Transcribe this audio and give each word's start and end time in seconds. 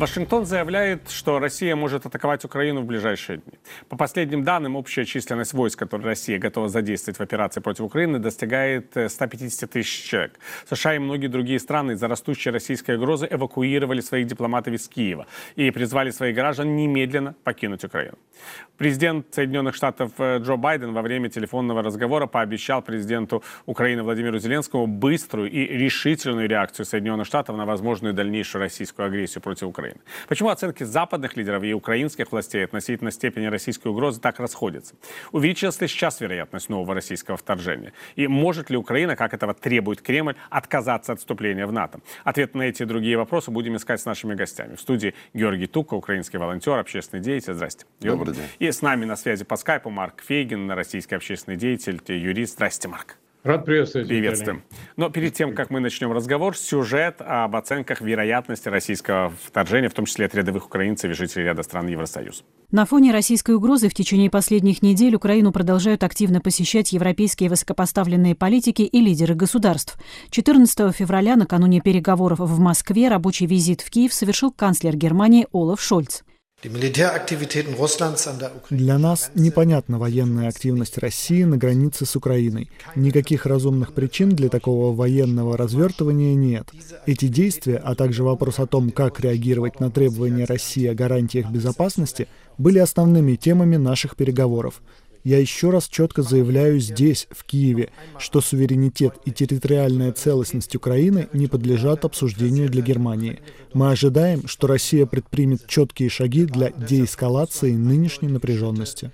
Вашингтон 0.00 0.46
заявляет, 0.46 1.10
что 1.10 1.38
Россия 1.38 1.76
может 1.76 2.06
атаковать 2.06 2.42
Украину 2.46 2.80
в 2.80 2.86
ближайшие 2.86 3.36
дни. 3.36 3.58
По 3.90 3.98
последним 3.98 4.44
данным, 4.44 4.76
общая 4.76 5.04
численность 5.04 5.52
войск, 5.52 5.78
которые 5.78 6.06
Россия 6.06 6.38
готова 6.38 6.70
задействовать 6.70 7.18
в 7.18 7.22
операции 7.22 7.60
против 7.60 7.84
Украины, 7.84 8.18
достигает 8.18 8.96
150 9.08 9.62
э, 9.62 9.66
тысяч 9.66 10.08
человек. 10.08 10.40
США 10.70 10.94
и 10.94 10.98
многие 10.98 11.26
другие 11.26 11.58
страны 11.58 11.92
из-за 11.92 12.08
растущей 12.08 12.48
российской 12.48 12.96
угрозы 12.96 13.28
эвакуировали 13.30 14.00
своих 14.00 14.26
дипломатов 14.26 14.72
из 14.72 14.88
Киева 14.88 15.26
и 15.54 15.70
призвали 15.70 16.10
своих 16.12 16.34
граждан 16.34 16.76
немедленно 16.76 17.34
покинуть 17.44 17.84
Украину. 17.84 18.16
Президент 18.78 19.26
Соединенных 19.34 19.74
Штатов 19.74 20.12
э, 20.16 20.38
Джо 20.38 20.56
Байден 20.56 20.94
во 20.94 21.02
время 21.02 21.28
телефонного 21.28 21.82
разговора 21.82 22.26
пообещал 22.26 22.80
президенту 22.80 23.42
Украины 23.66 24.02
Владимиру 24.02 24.38
Зеленскому 24.38 24.86
быструю 24.86 25.50
и 25.50 25.66
решительную 25.76 26.48
реакцию 26.48 26.86
Соединенных 26.86 27.26
Штатов 27.26 27.58
на 27.58 27.66
возможную 27.66 28.14
дальнейшую 28.14 28.62
российскую 28.62 29.04
агрессию 29.04 29.42
против 29.42 29.66
Украины. 29.68 29.89
Украины. 29.90 30.00
Почему 30.28 30.48
оценки 30.48 30.84
западных 30.84 31.36
лидеров 31.36 31.62
и 31.62 31.72
украинских 31.74 32.32
властей 32.32 32.64
относительно 32.64 33.10
степени 33.10 33.46
российской 33.46 33.88
угрозы 33.88 34.20
так 34.20 34.38
расходятся? 34.38 34.94
Увеличилась 35.32 35.80
ли 35.80 35.88
сейчас 35.88 36.20
вероятность 36.20 36.68
нового 36.68 36.94
российского 36.94 37.36
вторжения? 37.36 37.92
И 38.16 38.26
может 38.26 38.70
ли 38.70 38.76
Украина, 38.76 39.16
как 39.16 39.34
этого 39.34 39.54
требует 39.54 40.02
Кремль, 40.02 40.36
отказаться 40.50 41.12
от 41.12 41.18
вступления 41.18 41.66
в 41.66 41.72
НАТО? 41.72 42.00
Ответ 42.24 42.54
на 42.54 42.62
эти 42.62 42.82
и 42.82 42.86
другие 42.86 43.16
вопросы 43.16 43.50
будем 43.50 43.76
искать 43.76 44.00
с 44.00 44.04
нашими 44.04 44.34
гостями. 44.34 44.74
В 44.74 44.80
студии 44.80 45.14
Георгий 45.34 45.66
Тука, 45.66 45.94
украинский 45.94 46.38
волонтер, 46.38 46.78
общественный 46.78 47.22
деятель. 47.22 47.54
Здрасте. 47.54 47.86
Добрый 48.00 48.34
день. 48.34 48.46
И 48.58 48.70
с 48.70 48.82
нами 48.82 49.04
на 49.04 49.16
связи 49.16 49.44
по 49.44 49.56
скайпу 49.56 49.90
Марк 49.90 50.22
Фейгин, 50.22 50.70
российский 50.70 51.14
общественный 51.14 51.56
деятель, 51.56 52.00
юрист. 52.06 52.54
Здрасте, 52.54 52.88
Марк. 52.88 53.16
Рад 53.42 53.64
приветствовать. 53.64 54.06
Приветствуем. 54.08 54.62
Но 54.96 55.08
перед 55.08 55.32
тем, 55.32 55.54
как 55.54 55.70
мы 55.70 55.80
начнем 55.80 56.12
разговор, 56.12 56.54
сюжет 56.54 57.16
об 57.20 57.56
оценках 57.56 58.02
вероятности 58.02 58.68
российского 58.68 59.32
вторжения, 59.42 59.88
в 59.88 59.94
том 59.94 60.04
числе 60.04 60.26
от 60.26 60.34
рядовых 60.34 60.66
украинцев 60.66 61.10
и 61.10 61.14
жителей 61.14 61.46
ряда 61.46 61.62
стран 61.62 61.86
Евросоюза. 61.86 62.42
На 62.70 62.84
фоне 62.84 63.12
российской 63.12 63.54
угрозы 63.54 63.88
в 63.88 63.94
течение 63.94 64.28
последних 64.28 64.82
недель 64.82 65.14
Украину 65.14 65.52
продолжают 65.52 66.04
активно 66.04 66.42
посещать 66.42 66.92
европейские 66.92 67.48
высокопоставленные 67.48 68.34
политики 68.34 68.82
и 68.82 69.00
лидеры 69.00 69.34
государств. 69.34 69.96
14 70.30 70.94
февраля, 70.94 71.36
накануне 71.36 71.80
переговоров 71.80 72.40
в 72.40 72.58
Москве, 72.58 73.08
рабочий 73.08 73.46
визит 73.46 73.80
в 73.80 73.90
Киев 73.90 74.12
совершил 74.12 74.52
канцлер 74.52 74.94
Германии 74.96 75.46
Олаф 75.52 75.80
Шольц. 75.80 76.24
Для 78.70 78.98
нас 78.98 79.30
непонятна 79.34 79.98
военная 79.98 80.48
активность 80.48 80.98
России 80.98 81.44
на 81.44 81.56
границе 81.56 82.04
с 82.04 82.16
Украиной. 82.16 82.70
Никаких 82.94 83.46
разумных 83.46 83.94
причин 83.94 84.30
для 84.30 84.50
такого 84.50 84.94
военного 84.94 85.56
развертывания 85.56 86.34
нет. 86.34 86.68
Эти 87.06 87.28
действия, 87.28 87.76
а 87.76 87.94
также 87.94 88.24
вопрос 88.24 88.58
о 88.58 88.66
том, 88.66 88.90
как 88.90 89.20
реагировать 89.20 89.80
на 89.80 89.90
требования 89.90 90.44
России 90.44 90.86
о 90.86 90.94
гарантиях 90.94 91.50
безопасности, 91.50 92.28
были 92.58 92.78
основными 92.78 93.36
темами 93.36 93.76
наших 93.76 94.14
переговоров. 94.14 94.82
Я 95.24 95.38
еще 95.38 95.70
раз 95.70 95.88
четко 95.88 96.22
заявляю 96.22 96.80
здесь, 96.80 97.26
в 97.30 97.44
Киеве, 97.44 97.90
что 98.18 98.40
суверенитет 98.40 99.14
и 99.24 99.30
территориальная 99.30 100.12
целостность 100.12 100.74
Украины 100.74 101.28
не 101.32 101.46
подлежат 101.46 102.04
обсуждению 102.04 102.68
для 102.70 102.82
Германии. 102.82 103.40
Мы 103.74 103.90
ожидаем, 103.90 104.48
что 104.48 104.66
Россия 104.66 105.06
предпримет 105.06 105.66
четкие 105.66 106.08
шаги 106.08 106.44
для 106.44 106.70
деэскалации 106.70 107.72
нынешней 107.72 108.28
напряженности. 108.28 109.12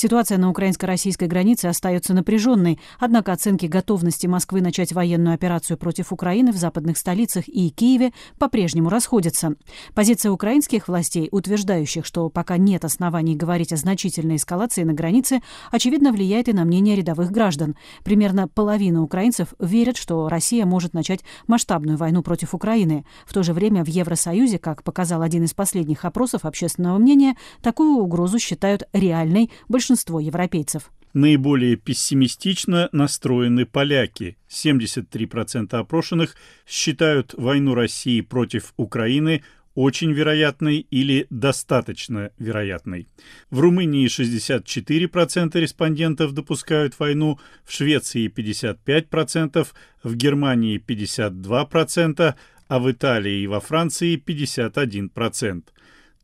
Ситуация 0.00 0.38
на 0.38 0.48
украинско-российской 0.48 1.28
границе 1.28 1.66
остается 1.66 2.14
напряженной, 2.14 2.80
однако 2.98 3.34
оценки 3.34 3.66
готовности 3.66 4.26
Москвы 4.26 4.62
начать 4.62 4.94
военную 4.94 5.34
операцию 5.34 5.76
против 5.76 6.10
Украины 6.10 6.52
в 6.52 6.56
западных 6.56 6.96
столицах 6.96 7.46
и 7.46 7.68
Киеве 7.68 8.14
по-прежнему 8.38 8.88
расходятся. 8.88 9.56
Позиция 9.94 10.32
украинских 10.32 10.88
властей, 10.88 11.28
утверждающих, 11.30 12.06
что 12.06 12.30
пока 12.30 12.56
нет 12.56 12.86
оснований 12.86 13.36
говорить 13.36 13.74
о 13.74 13.76
значительной 13.76 14.36
эскалации 14.36 14.84
на 14.84 14.94
границе, 14.94 15.42
очевидно 15.70 16.12
влияет 16.12 16.48
и 16.48 16.54
на 16.54 16.64
мнение 16.64 16.96
рядовых 16.96 17.30
граждан. 17.30 17.76
Примерно 18.02 18.48
половина 18.48 19.02
украинцев 19.02 19.48
верят, 19.58 19.98
что 19.98 20.30
Россия 20.30 20.64
может 20.64 20.94
начать 20.94 21.20
масштабную 21.46 21.98
войну 21.98 22.22
против 22.22 22.54
Украины. 22.54 23.04
В 23.26 23.34
то 23.34 23.42
же 23.42 23.52
время 23.52 23.84
в 23.84 23.88
Евросоюзе, 23.88 24.58
как 24.58 24.82
показал 24.82 25.20
один 25.20 25.44
из 25.44 25.52
последних 25.52 26.06
опросов 26.06 26.46
общественного 26.46 26.96
мнения, 26.96 27.36
такую 27.60 27.98
угрозу 27.98 28.38
считают 28.38 28.84
реальной 28.94 29.50
большинство 29.68 29.89
большинство 29.90 30.20
европейцев. 30.20 30.92
Наиболее 31.14 31.74
пессимистично 31.74 32.88
настроены 32.92 33.66
поляки. 33.66 34.36
73% 34.48 35.74
опрошенных 35.74 36.36
считают 36.64 37.34
войну 37.36 37.74
России 37.74 38.20
против 38.20 38.72
Украины 38.76 39.42
очень 39.74 40.12
вероятной 40.12 40.86
или 40.90 41.26
достаточно 41.30 42.30
вероятной. 42.38 43.08
В 43.50 43.58
Румынии 43.58 44.06
64% 44.06 45.58
респондентов 45.58 46.32
допускают 46.32 46.96
войну, 47.00 47.40
в 47.64 47.72
Швеции 47.72 48.28
55%, 48.28 49.66
в 50.04 50.14
Германии 50.14 50.80
52%, 50.86 52.34
а 52.68 52.78
в 52.78 52.90
Италии 52.92 53.40
и 53.40 53.48
во 53.48 53.58
Франции 53.58 54.16
51%. 54.16 55.64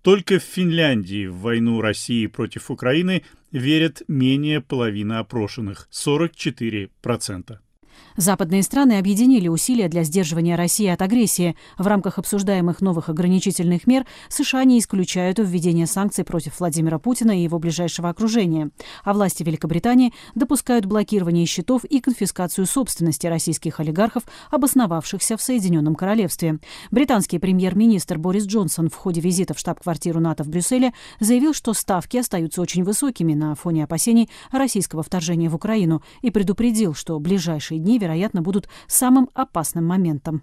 Только 0.07 0.39
в 0.39 0.45
Финляндии 0.45 1.27
в 1.27 1.39
войну 1.39 1.81
России 1.81 2.29
против 2.29 2.71
Украины 2.71 3.25
верят 3.51 4.03
менее 4.07 4.61
половины 4.61 5.15
опрошенных– 5.15 5.89
44%. 5.91 7.59
Западные 8.17 8.63
страны 8.63 8.99
объединили 8.99 9.49
усилия 9.49 9.89
для 9.89 10.03
сдерживания 10.03 10.57
России 10.57 10.87
от 10.87 11.03
агрессии. 11.03 11.57
В 11.77 11.87
рамках 11.87 12.19
обсуждаемых 12.19 12.81
новых 12.81 13.09
ограничительных 13.09 13.87
мер 13.87 14.07
США 14.29 14.65
не 14.65 14.79
исключают 14.79 15.39
введение 15.39 15.87
санкций 15.87 16.25
против 16.25 16.59
Владимира 16.59 16.99
Путина 16.99 17.39
и 17.39 17.43
его 17.43 17.59
ближайшего 17.59 18.09
окружения. 18.09 18.71
А 19.05 19.13
власти 19.13 19.43
Великобритании 19.43 20.13
допускают 20.35 20.87
блокирование 20.87 21.47
счетов 21.47 21.85
и 21.85 22.01
конфискацию 22.01 22.67
собственности 22.67 23.27
российских 23.27 23.81
олигархов, 23.81 24.25
обосновавшихся 24.51 25.37
в 25.37 25.43
Соединенном 25.43 25.95
Королевстве. 25.95 26.59
Британский 26.91 27.39
премьер-министр 27.39 28.19
Борис 28.19 28.47
Джонсон 28.47 28.89
в 28.89 28.95
ходе 28.95 29.21
визита 29.21 29.55
в 29.55 29.59
штаб-квартиру 29.59 30.21
НАТО 30.21 30.45
в 30.45 30.49
Брюсселе 30.49 30.93
заявил, 31.21 31.55
что 31.55 31.75
ставки 31.75 32.17
остаются 32.17 32.63
очень 32.63 32.85
высокими 32.85 33.35
на 33.35 33.55
фоне 33.55 33.85
опасений 33.85 34.31
российского 34.51 35.03
вторжения 35.03 35.49
в 35.49 35.55
Украину 35.55 36.03
и 36.23 36.31
предупредил, 36.31 36.95
что 36.95 37.19
ближайшие 37.19 37.79
дни, 37.87 37.99
вероятно, 37.99 38.43
будут 38.43 38.69
самым 38.89 39.31
опасным 39.33 39.87
моментом. 39.87 40.43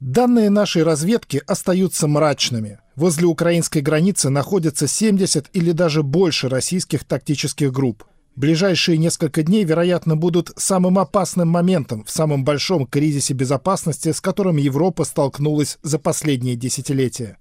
Данные 0.00 0.50
нашей 0.50 0.82
разведки 0.82 1.42
остаются 1.46 2.08
мрачными. 2.08 2.78
Возле 2.96 3.26
украинской 3.26 3.80
границы 3.80 4.30
находятся 4.30 4.88
70 4.88 5.50
или 5.52 5.72
даже 5.72 6.02
больше 6.02 6.48
российских 6.48 7.04
тактических 7.04 7.72
групп. 7.72 8.04
Ближайшие 8.36 8.96
несколько 8.96 9.42
дней, 9.42 9.64
вероятно, 9.64 10.16
будут 10.16 10.52
самым 10.56 10.98
опасным 10.98 11.48
моментом 11.48 12.04
в 12.04 12.10
самом 12.10 12.44
большом 12.44 12.86
кризисе 12.86 13.34
безопасности, 13.34 14.12
с 14.12 14.20
которым 14.20 14.56
Европа 14.56 15.04
столкнулась 15.04 15.78
за 15.82 15.98
последние 15.98 16.56
десятилетия. 16.56 17.36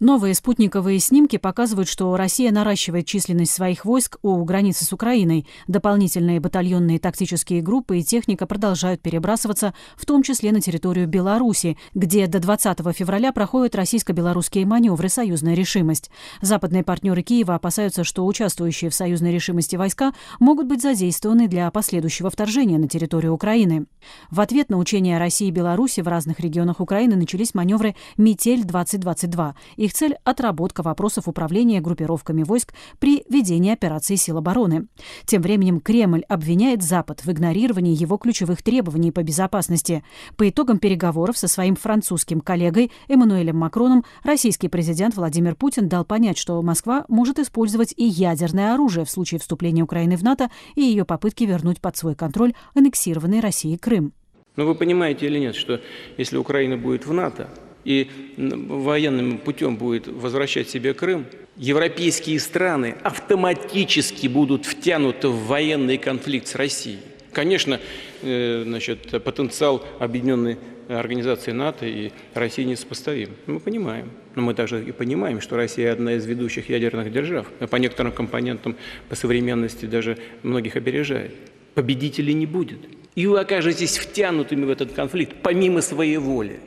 Новые 0.00 0.34
спутниковые 0.34 0.98
снимки 0.98 1.36
показывают, 1.36 1.86
что 1.86 2.16
Россия 2.16 2.50
наращивает 2.50 3.04
численность 3.04 3.52
своих 3.52 3.84
войск 3.84 4.16
у 4.22 4.42
границы 4.44 4.86
с 4.86 4.94
Украиной. 4.94 5.46
Дополнительные 5.68 6.40
батальонные 6.40 6.98
тактические 6.98 7.60
группы 7.60 7.98
и 7.98 8.02
техника 8.02 8.46
продолжают 8.46 9.02
перебрасываться, 9.02 9.74
в 9.98 10.06
том 10.06 10.22
числе 10.22 10.52
на 10.52 10.62
территорию 10.62 11.06
Беларуси, 11.06 11.76
где 11.94 12.26
до 12.28 12.38
20 12.38 12.78
февраля 12.96 13.30
проходят 13.30 13.74
российско-белорусские 13.74 14.64
маневры 14.64 15.10
«Союзная 15.10 15.52
решимость». 15.52 16.10
Западные 16.40 16.82
партнеры 16.82 17.20
Киева 17.20 17.54
опасаются, 17.54 18.02
что 18.02 18.24
участвующие 18.24 18.88
в 18.88 18.94
«Союзной 18.94 19.34
решимости» 19.34 19.76
войска 19.76 20.14
могут 20.38 20.66
быть 20.66 20.80
задействованы 20.80 21.46
для 21.46 21.70
последующего 21.70 22.30
вторжения 22.30 22.78
на 22.78 22.88
территорию 22.88 23.34
Украины. 23.34 23.84
В 24.30 24.40
ответ 24.40 24.70
на 24.70 24.78
учения 24.78 25.18
России 25.18 25.48
и 25.48 25.50
Беларуси 25.50 26.00
в 26.00 26.08
разных 26.08 26.40
регионах 26.40 26.80
Украины 26.80 27.16
начались 27.16 27.52
маневры 27.52 27.94
«Метель-2022». 28.16 29.52
Их 29.76 29.89
цель– 29.92 30.16
отработка 30.24 30.82
вопросов 30.82 31.28
управления 31.28 31.80
группировками 31.80 32.42
войск 32.42 32.72
при 32.98 33.24
ведении 33.28 33.72
операции 33.72 34.16
сил 34.16 34.38
обороны. 34.38 34.86
Тем 35.26 35.42
временем 35.42 35.80
Кремль 35.80 36.22
обвиняет 36.28 36.82
Запад 36.82 37.24
в 37.24 37.30
игнорировании 37.30 37.94
его 37.94 38.16
ключевых 38.16 38.62
требований 38.62 39.12
по 39.12 39.22
безопасности. 39.22 40.04
По 40.36 40.48
итогам 40.48 40.78
переговоров 40.78 41.38
со 41.38 41.48
своим 41.48 41.76
французским 41.76 42.40
коллегой 42.40 42.90
Эммануэлем 43.08 43.56
Макроном 43.56 44.04
российский 44.22 44.68
президент 44.68 45.16
Владимир 45.16 45.54
Путин 45.54 45.88
дал 45.88 46.04
понять, 46.04 46.38
что 46.38 46.60
Москва 46.62 47.04
может 47.08 47.38
использовать 47.38 47.94
и 47.96 48.04
ядерное 48.04 48.74
оружие 48.74 49.04
в 49.04 49.10
случае 49.10 49.40
вступления 49.40 49.82
Украины 49.82 50.16
в 50.16 50.22
НАТО 50.22 50.50
и 50.74 50.82
ее 50.82 51.04
попытки 51.04 51.44
вернуть 51.44 51.80
под 51.80 51.96
свой 51.96 52.14
контроль 52.14 52.54
аннексированный 52.74 53.40
Россией 53.40 53.78
Крым. 53.78 54.12
Но 54.56 54.66
вы 54.66 54.74
понимаете 54.74 55.26
или 55.26 55.38
нет, 55.38 55.54
что 55.54 55.80
если 56.16 56.36
Украина 56.36 56.76
будет 56.76 57.06
в 57.06 57.12
НАТО 57.12 57.48
и 57.84 58.10
военным 58.36 59.38
путем 59.38 59.76
будет 59.76 60.06
возвращать 60.06 60.68
себе 60.68 60.94
Крым, 60.94 61.26
европейские 61.56 62.38
страны 62.40 62.96
автоматически 63.02 64.26
будут 64.26 64.66
втянуты 64.66 65.28
в 65.28 65.46
военный 65.46 65.98
конфликт 65.98 66.46
с 66.48 66.54
Россией. 66.54 67.00
Конечно, 67.32 67.80
э, 68.22 68.62
значит, 68.66 69.22
потенциал 69.22 69.84
объединенной 69.98 70.58
организации 70.88 71.52
НАТО 71.52 71.86
и 71.86 72.10
России 72.34 72.64
несопоставим. 72.64 73.30
Мы 73.46 73.60
понимаем. 73.60 74.10
Но 74.34 74.42
мы 74.42 74.54
также 74.54 74.84
и 74.84 74.92
понимаем, 74.92 75.40
что 75.40 75.56
Россия 75.56 75.92
одна 75.92 76.14
из 76.14 76.26
ведущих 76.26 76.68
ядерных 76.68 77.12
держав. 77.12 77.46
По 77.70 77.76
некоторым 77.76 78.12
компонентам, 78.12 78.76
по 79.08 79.14
современности 79.14 79.86
даже 79.86 80.18
многих 80.42 80.76
опережает. 80.76 81.34
Победителей 81.74 82.34
не 82.34 82.46
будет. 82.46 82.78
И 83.14 83.26
вы 83.26 83.40
окажетесь 83.40 83.98
втянутыми 83.98 84.64
в 84.64 84.70
этот 84.70 84.92
конфликт 84.92 85.36
помимо 85.42 85.80
своей 85.80 86.16
воли. 86.16 86.60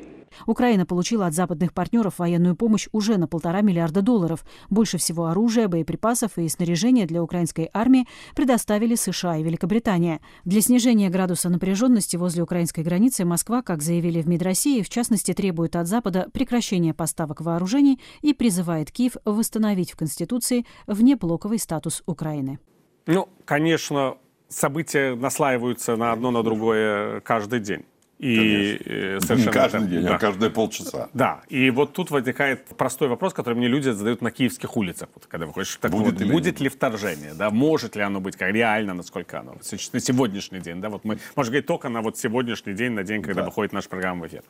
Украина 0.46 0.86
получила 0.86 1.28
от 1.28 1.34
западных 1.34 1.74
партнеров 1.74 2.20
военную 2.20 2.56
помощь 2.56 2.88
уже 2.92 3.18
на 3.18 3.28
полтора 3.28 3.62
миллиарда 3.62 4.02
долларов. 4.02 4.46
Больше 4.70 4.98
всего 4.98 5.28
оружия, 5.28 5.68
боеприпасов 5.68 6.38
и 6.38 6.48
снаряжения 6.50 7.06
для 7.06 7.24
украинской 7.24 7.70
армии 7.74 8.08
предоставили 8.36 8.96
США 8.96 9.38
и 9.38 9.44
Великобритания. 9.44 10.22
Для 10.46 10.62
снижения 10.62 11.10
градуса 11.10 11.50
напряженности 11.50 12.18
возле 12.18 12.44
украинской 12.44 12.82
границы 12.82 13.26
Москва, 13.26 13.62
как 13.62 13.82
заявили 13.82 14.22
в 14.22 14.28
МИД 14.28 14.44
России, 14.44 14.82
в 14.82 14.90
частности 14.90 15.34
требует 15.34 15.76
от 15.76 15.88
Запада 15.88 16.28
прекращения 16.34 16.94
поставок 16.94 17.42
вооружений 17.42 18.00
и 18.22 18.34
призывает 18.34 18.92
Киев 18.92 19.18
восстановить 19.26 19.92
в 19.92 19.98
Конституции 19.98 20.66
внеблоковый 20.88 21.60
статус 21.60 22.04
Украины. 22.06 22.60
Ну, 23.06 23.28
конечно, 23.46 24.18
события 24.48 25.16
наслаиваются 25.16 25.96
на 25.96 26.12
одно 26.12 26.32
на 26.32 26.44
другое 26.44 27.20
каждый 27.22 27.60
день. 27.60 27.86
И 28.24 28.82
э, 28.86 29.20
совершенно... 29.20 29.50
Не 29.50 29.52
каждый 29.52 29.88
день, 29.88 30.06
а 30.06 30.10
да. 30.10 30.16
а 30.16 30.18
каждые 30.18 30.50
полчаса. 30.50 31.10
Да, 31.14 31.42
и 31.50 31.70
вот 31.72 31.92
тут 31.92 32.10
возникает 32.10 32.66
простой 32.78 33.10
вопрос, 33.10 33.34
который 33.34 33.56
мне 33.56 33.68
люди 33.68 33.90
задают 33.90 34.22
на 34.22 34.32
киевских 34.32 34.78
улицах, 34.78 35.10
вот, 35.14 35.26
когда 35.26 35.46
выходишь. 35.46 35.78
Так 35.82 35.92
будет, 35.92 36.14
вот, 36.14 36.22
ли, 36.22 36.32
будет 36.32 36.62
ли 36.62 36.70
вторжение, 36.70 37.34
да, 37.34 37.50
может 37.50 37.98
ли 37.98 38.02
оно 38.02 38.22
быть, 38.22 38.38
как 38.38 38.52
реально, 38.52 38.94
насколько 38.94 39.42
оно, 39.42 39.56
на 39.56 40.00
сегодняшний 40.00 40.62
день, 40.62 40.80
да, 40.80 40.90
вот 40.90 41.04
мы, 41.04 41.20
можно 41.36 41.52
говорить 41.52 41.66
только 41.66 41.90
на 41.90 42.02
вот 42.02 42.18
сегодняшний 42.18 42.74
день, 42.74 42.94
на 42.94 43.04
день, 43.04 43.22
когда 43.22 43.42
да. 43.42 43.48
выходит 43.48 43.74
наша 43.74 43.90
программа 43.90 44.24
в 44.24 44.28
эфир. 44.28 44.44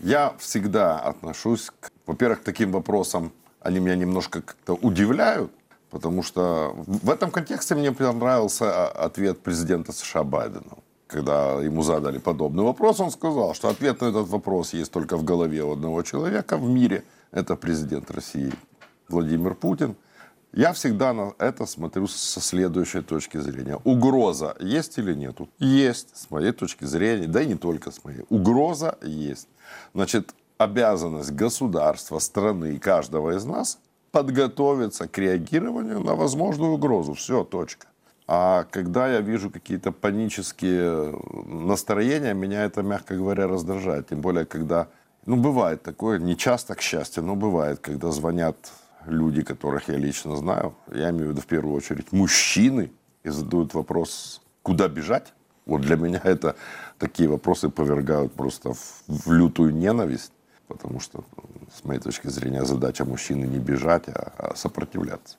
Я 0.00 0.34
всегда 0.38 0.98
отношусь, 0.98 1.70
к, 1.78 1.92
во-первых, 2.06 2.40
к 2.40 2.42
таким 2.42 2.72
вопросам, 2.72 3.32
они 3.60 3.78
меня 3.78 3.94
немножко 3.94 4.42
как-то 4.42 4.74
удивляют, 4.74 5.52
потому 5.90 6.24
что 6.24 6.74
в 6.86 7.08
этом 7.08 7.30
контексте 7.30 7.76
мне 7.76 7.92
понравился 7.92 8.64
а, 8.64 8.88
ответ 9.06 9.38
президента 9.38 9.92
США 9.92 10.24
Байдена 10.24 10.78
когда 11.12 11.60
ему 11.60 11.82
задали 11.82 12.18
подобный 12.18 12.64
вопрос, 12.64 13.00
он 13.00 13.10
сказал, 13.10 13.54
что 13.54 13.68
ответ 13.68 14.00
на 14.00 14.06
этот 14.06 14.28
вопрос 14.28 14.72
есть 14.72 14.90
только 14.90 15.16
в 15.16 15.24
голове 15.24 15.62
у 15.62 15.72
одного 15.72 16.02
человека 16.02 16.56
в 16.56 16.68
мире. 16.68 17.04
Это 17.30 17.54
президент 17.54 18.10
России 18.10 18.52
Владимир 19.08 19.54
Путин. 19.54 19.94
Я 20.54 20.72
всегда 20.72 21.12
на 21.12 21.32
это 21.38 21.66
смотрю 21.66 22.06
со 22.06 22.40
следующей 22.40 23.02
точки 23.02 23.38
зрения. 23.38 23.78
Угроза 23.84 24.56
есть 24.60 24.98
или 24.98 25.14
нет? 25.14 25.38
Есть, 25.58 26.16
с 26.16 26.30
моей 26.30 26.52
точки 26.52 26.84
зрения, 26.84 27.26
да 27.26 27.42
и 27.42 27.46
не 27.46 27.56
только 27.56 27.90
с 27.90 28.04
моей. 28.04 28.24
Угроза 28.30 28.98
есть. 29.02 29.48
Значит, 29.94 30.34
обязанность 30.58 31.32
государства, 31.32 32.18
страны, 32.18 32.78
каждого 32.78 33.36
из 33.36 33.44
нас 33.44 33.78
подготовиться 34.10 35.08
к 35.08 35.18
реагированию 35.18 36.00
на 36.00 36.14
возможную 36.14 36.72
угрозу. 36.72 37.14
Все, 37.14 37.44
точка. 37.44 37.86
А 38.26 38.64
когда 38.70 39.08
я 39.08 39.20
вижу 39.20 39.50
какие-то 39.50 39.92
панические 39.92 41.14
настроения, 41.46 42.34
меня 42.34 42.64
это, 42.64 42.82
мягко 42.82 43.16
говоря, 43.16 43.48
раздражает. 43.48 44.08
Тем 44.08 44.20
более, 44.20 44.46
когда, 44.46 44.88
ну, 45.26 45.36
бывает 45.36 45.82
такое, 45.82 46.18
не 46.18 46.36
часто, 46.36 46.74
к 46.74 46.80
счастью, 46.80 47.24
но 47.24 47.34
бывает, 47.34 47.80
когда 47.80 48.10
звонят 48.10 48.56
люди, 49.06 49.42
которых 49.42 49.88
я 49.88 49.96
лично 49.96 50.36
знаю, 50.36 50.74
я 50.92 51.10
имею 51.10 51.28
в 51.28 51.30
виду 51.30 51.40
в 51.40 51.46
первую 51.46 51.74
очередь 51.74 52.12
мужчины, 52.12 52.92
и 53.24 53.30
задают 53.30 53.74
вопрос, 53.74 54.42
куда 54.62 54.88
бежать. 54.88 55.32
Вот 55.66 55.80
для 55.80 55.96
меня 55.96 56.20
это 56.24 56.56
такие 56.98 57.28
вопросы 57.28 57.68
повергают 57.68 58.32
просто 58.32 58.72
в, 58.72 59.04
в 59.08 59.32
лютую 59.32 59.74
ненависть, 59.74 60.32
потому 60.68 61.00
что, 61.00 61.24
с 61.74 61.84
моей 61.84 62.00
точки 62.00 62.28
зрения, 62.28 62.64
задача 62.64 63.04
мужчины 63.04 63.44
не 63.46 63.58
бежать, 63.58 64.08
а, 64.08 64.32
а 64.38 64.56
сопротивляться. 64.56 65.36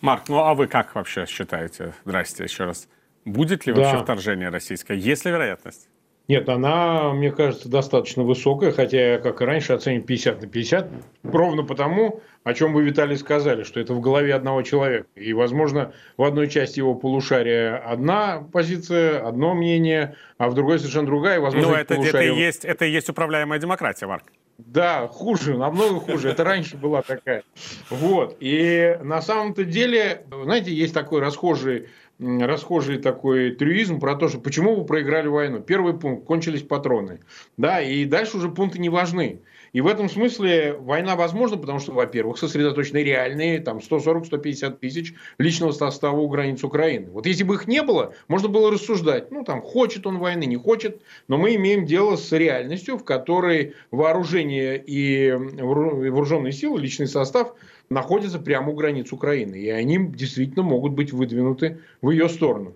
Марк, 0.00 0.28
ну 0.28 0.38
а 0.38 0.54
вы 0.54 0.66
как 0.66 0.94
вообще 0.94 1.26
считаете, 1.26 1.92
здрасте 2.04 2.44
еще 2.44 2.64
раз, 2.64 2.88
будет 3.24 3.66
ли 3.66 3.72
вообще 3.72 3.96
да. 3.96 4.02
вторжение 4.02 4.48
российское? 4.48 4.96
Есть 4.96 5.24
ли 5.24 5.30
вероятность? 5.30 5.88
Нет, 6.30 6.48
она, 6.48 7.12
мне 7.12 7.32
кажется, 7.32 7.68
достаточно 7.68 8.22
высокая, 8.22 8.70
хотя 8.70 9.14
я, 9.14 9.18
как 9.18 9.42
и 9.42 9.44
раньше, 9.44 9.72
оцениваю 9.72 10.06
50 10.06 10.42
на 10.42 10.46
50, 10.46 10.90
ровно 11.24 11.64
потому, 11.64 12.20
о 12.44 12.54
чем 12.54 12.72
вы, 12.72 12.84
Виталий, 12.84 13.16
сказали, 13.16 13.64
что 13.64 13.80
это 13.80 13.94
в 13.94 14.00
голове 14.00 14.32
одного 14.32 14.62
человека. 14.62 15.08
И, 15.16 15.32
возможно, 15.32 15.92
в 16.16 16.22
одной 16.22 16.48
части 16.48 16.78
его 16.78 16.94
полушария 16.94 17.78
одна 17.78 18.44
позиция, 18.52 19.26
одно 19.26 19.54
мнение, 19.54 20.14
а 20.38 20.48
в 20.48 20.54
другой 20.54 20.78
совершенно 20.78 21.06
другая. 21.06 21.38
И, 21.38 21.40
возможно, 21.40 21.72
ну, 21.72 21.74
это, 21.74 21.94
это, 21.94 22.22
и 22.22 22.32
есть, 22.32 22.64
это 22.64 22.84
и 22.84 22.92
есть 22.92 23.08
управляемая 23.08 23.58
демократия, 23.58 24.06
Марк. 24.06 24.26
Да, 24.66 25.08
хуже, 25.08 25.56
намного 25.56 26.00
хуже. 26.00 26.30
Это 26.30 26.44
раньше 26.44 26.76
была 26.76 27.02
такая. 27.02 27.42
Вот. 27.88 28.36
И 28.40 28.98
на 29.02 29.22
самом-то 29.22 29.64
деле, 29.64 30.24
знаете, 30.44 30.72
есть 30.72 30.94
такой 30.94 31.20
расхожий 31.20 31.88
расхожий 32.20 32.98
такой 32.98 33.52
трюизм 33.52 33.98
про 33.98 34.14
то, 34.14 34.28
что 34.28 34.38
почему 34.40 34.76
вы 34.76 34.84
проиграли 34.84 35.28
войну. 35.28 35.60
Первый 35.60 35.98
пункт– 35.98 36.24
кончились 36.26 36.62
патроны. 36.62 37.20
Да, 37.56 37.80
и 37.80 38.04
дальше 38.04 38.36
уже 38.36 38.50
пункты 38.50 38.78
не 38.78 38.90
важны. 38.90 39.40
И 39.72 39.80
в 39.80 39.86
этом 39.86 40.08
смысле 40.08 40.74
война 40.78 41.16
возможна, 41.16 41.56
потому 41.56 41.78
что, 41.78 41.92
во-первых, 41.92 42.38
сосредоточены 42.38 42.98
реальные 42.98 43.60
там 43.60 43.78
140-150 43.78 44.78
тысяч 44.78 45.14
личного 45.38 45.72
состава 45.72 46.18
у 46.18 46.28
границ 46.28 46.64
Украины. 46.64 47.10
Вот 47.10 47.26
если 47.26 47.44
бы 47.44 47.54
их 47.54 47.68
не 47.68 47.82
было, 47.82 48.14
можно 48.28 48.48
было 48.48 48.70
рассуждать, 48.70 49.30
ну 49.30 49.44
там 49.44 49.62
хочет 49.62 50.06
он 50.06 50.18
войны, 50.18 50.44
не 50.44 50.56
хочет, 50.56 51.02
но 51.28 51.38
мы 51.38 51.54
имеем 51.54 51.86
дело 51.86 52.16
с 52.16 52.32
реальностью, 52.32 52.98
в 52.98 53.04
которой 53.04 53.74
вооружение 53.90 54.82
и 54.84 55.30
вооруженные 55.32 56.52
силы, 56.52 56.80
личный 56.80 57.06
состав 57.06 57.54
находятся 57.90 58.38
прямо 58.38 58.72
у 58.72 58.74
границ 58.74 59.12
Украины. 59.12 59.56
И 59.56 59.68
они 59.68 59.98
действительно 59.98 60.62
могут 60.62 60.92
быть 60.92 61.12
выдвинуты 61.12 61.80
в 62.00 62.10
ее 62.10 62.28
сторону 62.28 62.74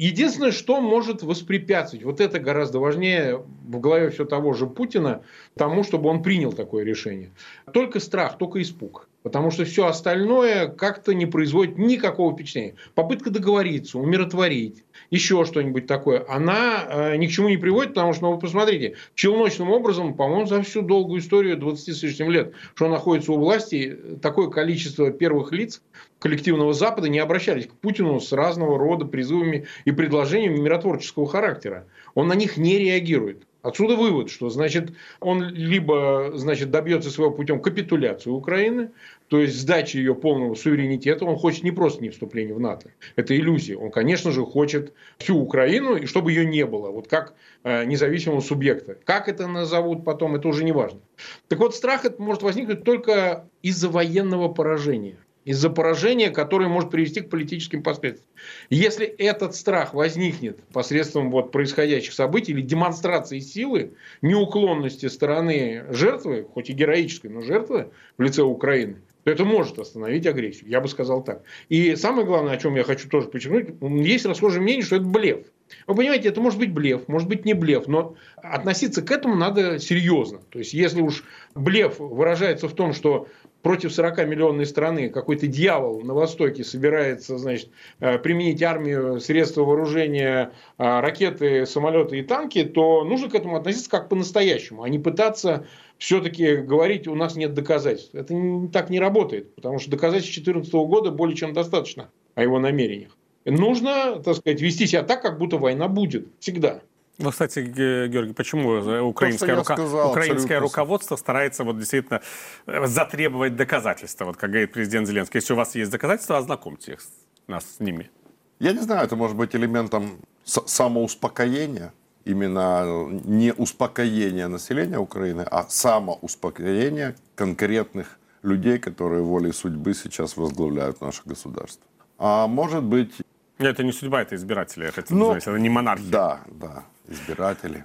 единственное, 0.00 0.50
что 0.50 0.80
может 0.80 1.22
воспрепятствовать, 1.22 2.04
вот 2.04 2.20
это 2.20 2.38
гораздо 2.38 2.78
важнее 2.78 3.36
в 3.36 3.80
голове 3.80 4.10
все 4.10 4.24
того 4.24 4.54
же 4.54 4.66
Путина, 4.66 5.22
тому, 5.56 5.84
чтобы 5.84 6.08
он 6.08 6.22
принял 6.22 6.52
такое 6.52 6.84
решение. 6.84 7.30
Только 7.72 8.00
страх, 8.00 8.38
только 8.38 8.62
испуг. 8.62 9.08
Потому 9.22 9.50
что 9.50 9.64
все 9.64 9.86
остальное 9.86 10.68
как-то 10.68 11.12
не 11.14 11.26
производит 11.26 11.76
никакого 11.76 12.32
впечатления. 12.32 12.76
Попытка 12.94 13.30
договориться, 13.30 13.98
умиротворить, 13.98 14.84
еще 15.10 15.44
что-нибудь 15.44 15.86
такое, 15.86 16.24
она 16.28 16.86
э, 16.88 17.16
ни 17.16 17.26
к 17.26 17.30
чему 17.30 17.48
не 17.48 17.58
приводит, 17.58 17.94
потому 17.94 18.14
что, 18.14 18.24
ну, 18.24 18.32
вы 18.32 18.38
посмотрите, 18.38 18.96
челночным 19.14 19.70
образом, 19.70 20.14
по-моему, 20.14 20.46
за 20.46 20.62
всю 20.62 20.82
долгую 20.82 21.20
историю 21.20 21.58
20 21.58 21.96
с 21.96 22.02
лишним 22.02 22.30
лет, 22.30 22.54
что 22.74 22.88
находится 22.88 23.32
у 23.32 23.38
власти, 23.38 23.98
такое 24.22 24.48
количество 24.48 25.10
первых 25.10 25.52
лиц 25.52 25.82
коллективного 26.18 26.72
Запада 26.72 27.08
не 27.08 27.18
обращались 27.18 27.66
к 27.66 27.72
Путину 27.72 28.20
с 28.20 28.32
разного 28.32 28.78
рода 28.78 29.04
призывами 29.04 29.66
и 29.84 29.90
предложениями 29.92 30.58
миротворческого 30.58 31.26
характера. 31.26 31.86
Он 32.14 32.28
на 32.28 32.34
них 32.34 32.56
не 32.56 32.78
реагирует. 32.78 33.46
Отсюда 33.62 33.96
вывод, 33.96 34.30
что 34.30 34.48
значит 34.48 34.92
он 35.20 35.44
либо 35.44 36.32
значит, 36.34 36.70
добьется 36.70 37.10
своего 37.10 37.32
путем 37.32 37.60
капитуляции 37.60 38.30
Украины, 38.30 38.90
то 39.28 39.40
есть 39.40 39.58
сдачи 39.58 39.98
ее 39.98 40.14
полного 40.14 40.54
суверенитета. 40.54 41.24
Он 41.26 41.36
хочет 41.36 41.62
не 41.62 41.70
просто 41.70 42.02
не 42.02 42.08
вступления 42.08 42.54
в 42.54 42.60
НАТО. 42.60 42.90
Это 43.16 43.36
иллюзия. 43.36 43.76
Он, 43.76 43.90
конечно 43.90 44.32
же, 44.32 44.44
хочет 44.44 44.94
всю 45.18 45.38
Украину, 45.38 45.96
и 45.96 46.06
чтобы 46.06 46.32
ее 46.32 46.46
не 46.46 46.64
было. 46.64 46.90
Вот 46.90 47.08
как 47.08 47.34
э, 47.62 47.84
независимого 47.84 48.40
субъекта. 48.40 48.96
Как 49.04 49.28
это 49.28 49.46
назовут 49.46 50.04
потом, 50.04 50.34
это 50.36 50.48
уже 50.48 50.64
не 50.64 50.72
важно. 50.72 51.00
Так 51.48 51.58
вот, 51.58 51.74
страх 51.74 52.04
это 52.04 52.20
может 52.20 52.42
возникнуть 52.42 52.82
только 52.84 53.48
из-за 53.62 53.88
военного 53.90 54.48
поражения 54.48 55.18
из-за 55.44 55.70
поражения, 55.70 56.30
которое 56.30 56.68
может 56.68 56.90
привести 56.90 57.20
к 57.20 57.30
политическим 57.30 57.82
последствиям. 57.82 58.26
Если 58.68 59.06
этот 59.06 59.54
страх 59.54 59.94
возникнет 59.94 60.62
посредством 60.72 61.30
вот 61.30 61.52
происходящих 61.52 62.12
событий 62.12 62.52
или 62.52 62.60
демонстрации 62.60 63.40
силы, 63.40 63.94
неуклонности 64.22 65.06
стороны 65.06 65.84
жертвы, 65.90 66.46
хоть 66.52 66.70
и 66.70 66.72
героической, 66.72 67.30
но 67.30 67.40
жертвы 67.40 67.90
в 68.18 68.22
лице 68.22 68.42
Украины, 68.42 68.96
то 69.24 69.30
это 69.30 69.44
может 69.44 69.78
остановить 69.78 70.26
агрессию. 70.26 70.70
Я 70.70 70.80
бы 70.80 70.88
сказал 70.88 71.22
так. 71.22 71.42
И 71.68 71.94
самое 71.96 72.26
главное, 72.26 72.54
о 72.54 72.56
чем 72.56 72.74
я 72.76 72.84
хочу 72.84 73.08
тоже 73.08 73.28
подчеркнуть, 73.28 73.68
есть 73.80 74.24
расхожее 74.24 74.62
мнение, 74.62 74.84
что 74.84 74.96
это 74.96 75.04
блеф. 75.04 75.46
Вы 75.86 75.94
понимаете, 75.94 76.28
это 76.28 76.40
может 76.40 76.58
быть 76.58 76.72
блеф, 76.72 77.06
может 77.06 77.28
быть 77.28 77.44
не 77.44 77.54
блеф, 77.54 77.86
но 77.86 78.16
относиться 78.36 79.02
к 79.02 79.10
этому 79.10 79.36
надо 79.36 79.78
серьезно. 79.78 80.40
То 80.50 80.58
есть, 80.58 80.72
если 80.72 81.00
уж 81.00 81.24
блеф 81.54 81.98
выражается 81.98 82.68
в 82.68 82.74
том, 82.74 82.92
что 82.92 83.28
против 83.62 83.90
40-миллионной 83.90 84.66
страны 84.66 85.10
какой-то 85.10 85.46
дьявол 85.46 86.00
на 86.02 86.14
Востоке 86.14 86.64
собирается 86.64 87.38
значит, 87.38 87.70
э, 88.00 88.18
применить 88.18 88.62
армию, 88.62 89.20
средства 89.20 89.62
вооружения, 89.64 90.52
э, 90.78 91.00
ракеты, 91.00 91.66
самолеты 91.66 92.18
и 92.18 92.22
танки, 92.22 92.64
то 92.64 93.04
нужно 93.04 93.28
к 93.28 93.34
этому 93.34 93.56
относиться 93.56 93.90
как 93.90 94.08
по-настоящему, 94.08 94.82
а 94.82 94.88
не 94.88 94.98
пытаться 94.98 95.66
все-таки 95.98 96.56
говорить, 96.56 97.06
у 97.06 97.14
нас 97.14 97.36
нет 97.36 97.54
доказательств. 97.54 98.14
Это 98.14 98.34
так 98.72 98.90
не 98.90 99.00
работает, 99.00 99.54
потому 99.54 99.78
что 99.78 99.90
доказательств 99.90 100.34
2014 100.34 100.72
года 100.88 101.10
более 101.10 101.36
чем 101.36 101.52
достаточно 101.52 102.10
о 102.34 102.42
его 102.42 102.58
намерениях. 102.58 103.16
Нужно, 103.44 104.20
так 104.22 104.36
сказать, 104.36 104.60
вести 104.60 104.86
себя 104.86 105.02
так, 105.02 105.22
как 105.22 105.38
будто 105.38 105.56
война 105.56 105.88
будет. 105.88 106.28
Всегда. 106.40 106.82
Ну, 107.20 107.30
кстати, 107.30 107.60
Георгий, 107.60 108.32
почему 108.32 109.08
украинское, 109.08 109.54
рука... 109.54 109.74
сказал, 109.74 110.10
украинское 110.10 110.58
руководство 110.58 111.16
старается 111.16 111.64
вот 111.64 111.78
действительно 111.78 112.22
э, 112.66 112.86
затребовать 112.86 113.56
доказательства? 113.56 114.24
Вот 114.24 114.36
как 114.36 114.50
говорит 114.50 114.72
президент 114.72 115.06
Зеленский, 115.06 115.38
если 115.38 115.52
у 115.52 115.56
вас 115.56 115.74
есть 115.74 115.90
доказательства, 115.90 116.38
ознакомьте 116.38 116.92
их, 116.92 117.00
нас 117.46 117.64
с 117.76 117.80
ними. 117.80 118.10
Я 118.58 118.72
не 118.72 118.80
знаю, 118.80 119.04
это 119.04 119.16
может 119.16 119.36
быть 119.36 119.54
элементом 119.54 120.18
самоуспокоения, 120.44 121.92
именно 122.24 123.06
не 123.24 123.52
успокоения 123.52 124.48
населения 124.48 124.98
Украины, 124.98 125.42
а 125.42 125.66
самоуспокоения 125.68 127.16
конкретных 127.34 128.18
людей, 128.42 128.78
которые 128.78 129.22
волей 129.22 129.52
судьбы 129.52 129.94
сейчас 129.94 130.36
возглавляют 130.36 131.00
наше 131.00 131.22
государство. 131.26 131.84
А 132.18 132.46
может 132.46 132.82
быть... 132.82 133.12
Это 133.60 133.84
не 133.84 133.92
судьба, 133.92 134.22
это 134.22 134.34
избиратели, 134.36 134.84
я 134.84 134.92
хотел 134.92 135.16
ну, 135.16 135.32
это 135.32 135.56
не 135.58 135.68
монархия. 135.68 136.10
Да, 136.10 136.40
да 136.46 136.84
избиратели. 137.10 137.84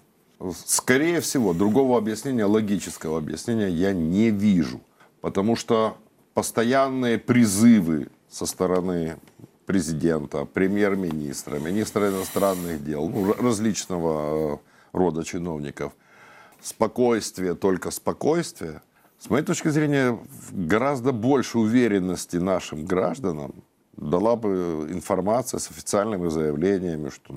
Скорее 0.65 1.21
всего, 1.21 1.53
другого 1.53 1.97
объяснения, 1.97 2.45
логического 2.45 3.17
объяснения 3.17 3.69
я 3.69 3.93
не 3.93 4.29
вижу. 4.29 4.81
Потому 5.21 5.55
что 5.55 5.97
постоянные 6.33 7.17
призывы 7.17 8.07
со 8.29 8.45
стороны 8.45 9.17
президента, 9.65 10.45
премьер-министра, 10.45 11.57
министра 11.57 12.09
иностранных 12.09 12.83
дел, 12.83 13.09
ну, 13.09 13.33
различного 13.33 14.55
э, 14.55 14.57
рода 14.91 15.23
чиновников, 15.23 15.93
спокойствие, 16.61 17.55
только 17.55 17.89
спокойствие, 17.89 18.81
с 19.17 19.29
моей 19.29 19.43
точки 19.43 19.69
зрения, 19.69 20.19
гораздо 20.51 21.11
больше 21.13 21.57
уверенности 21.57 22.37
нашим 22.37 22.85
гражданам 22.85 23.55
дала 23.97 24.35
бы 24.35 24.87
информация 24.89 25.59
с 25.59 25.69
официальными 25.69 26.29
заявлениями, 26.29 27.09
что 27.09 27.33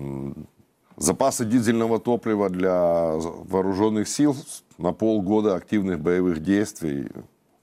Запасы 1.00 1.45
дизельного 1.45 2.00
топлива 2.00 2.50
для 2.50 3.12
вооруженных 3.15 4.09
сил 4.09 4.35
на 4.79 4.93
полгода 4.93 5.55
активных 5.55 6.00
боевых 6.00 6.43
действий 6.43 7.07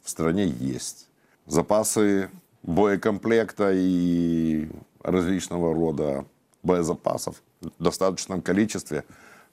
в 0.02 0.10
стране 0.10 0.46
есть. 0.46 1.10
Запасы 1.46 2.30
боекомплекта 2.64 3.72
и 3.74 4.70
различного 5.04 5.74
рода 5.74 6.24
боезапасов 6.64 7.44
в 7.60 7.84
достаточном 7.84 8.42
количестве 8.42 9.04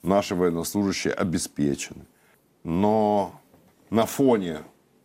наши 0.01 0.33
военнослужащие 0.33 1.13
обеспечены. 1.13 2.05
Но 2.63 3.33
на 3.89 4.05
фоне 4.05 4.59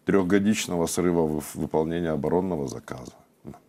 трехгодичного 0.04 0.86
срыва 0.86 1.42
выполнения 1.54 2.10
оборонного 2.10 2.68
заказа, 2.68 3.14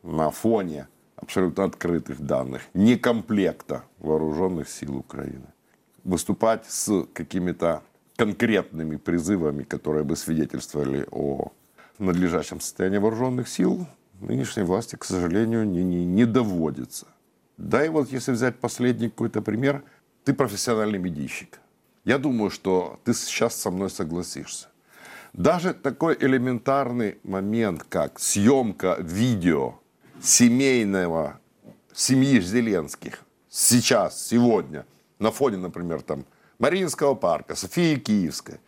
на 0.04 0.32
фоне 0.32 0.88
абсолютно 1.16 1.66
открытых 1.66 2.22
данных, 2.22 2.62
не 2.74 2.98
комплекта 2.98 3.84
вооруженных 4.00 4.70
сил 4.70 4.98
Украины. 4.98 5.48
Выступать 6.04 6.66
с 6.66 7.06
какими-то 7.14 7.84
конкретными 8.16 8.96
призывами, 8.98 9.64
которые 9.64 10.04
бы 10.04 10.16
свидетельствовали 10.16 11.08
о 11.12 11.52
надлежащем 12.00 12.62
состоянии 12.62 12.98
вооруженных 12.98 13.48
сил, 13.50 13.86
нынешней 14.22 14.64
власти, 14.64 14.96
к 14.96 15.04
сожалению, 15.04 15.68
не, 15.68 15.84
не, 15.84 16.06
не 16.06 16.26
доводится. 16.26 17.08
Да 17.58 17.86
и 17.86 17.90
вот 17.90 18.12
если 18.12 18.32
взять 18.32 18.60
последний 18.60 19.10
какой-то 19.10 19.42
пример, 19.42 19.84
ты 20.24 20.34
профессиональный 20.34 21.00
медийщик. 21.00 21.60
Я 22.06 22.18
думаю, 22.18 22.50
что 22.50 23.00
ты 23.04 23.14
сейчас 23.14 23.56
со 23.56 23.70
мной 23.70 23.90
согласишься. 23.90 24.69
Даже 25.34 25.74
такой 25.74 26.18
элементарный 26.20 27.20
момент, 27.24 27.84
как 27.88 28.20
съемка 28.20 28.98
видео 29.00 29.76
семейного, 30.22 31.40
семьи 31.94 32.40
Зеленских 32.40 33.20
сейчас, 33.50 34.28
сегодня, 34.28 34.86
на 35.20 35.32
фоне, 35.32 35.58
например, 35.58 36.02
там, 36.02 36.26
Мариинского 36.58 37.16
парка, 37.16 37.56
Софии 37.56 37.96
Киевской, 37.96 38.60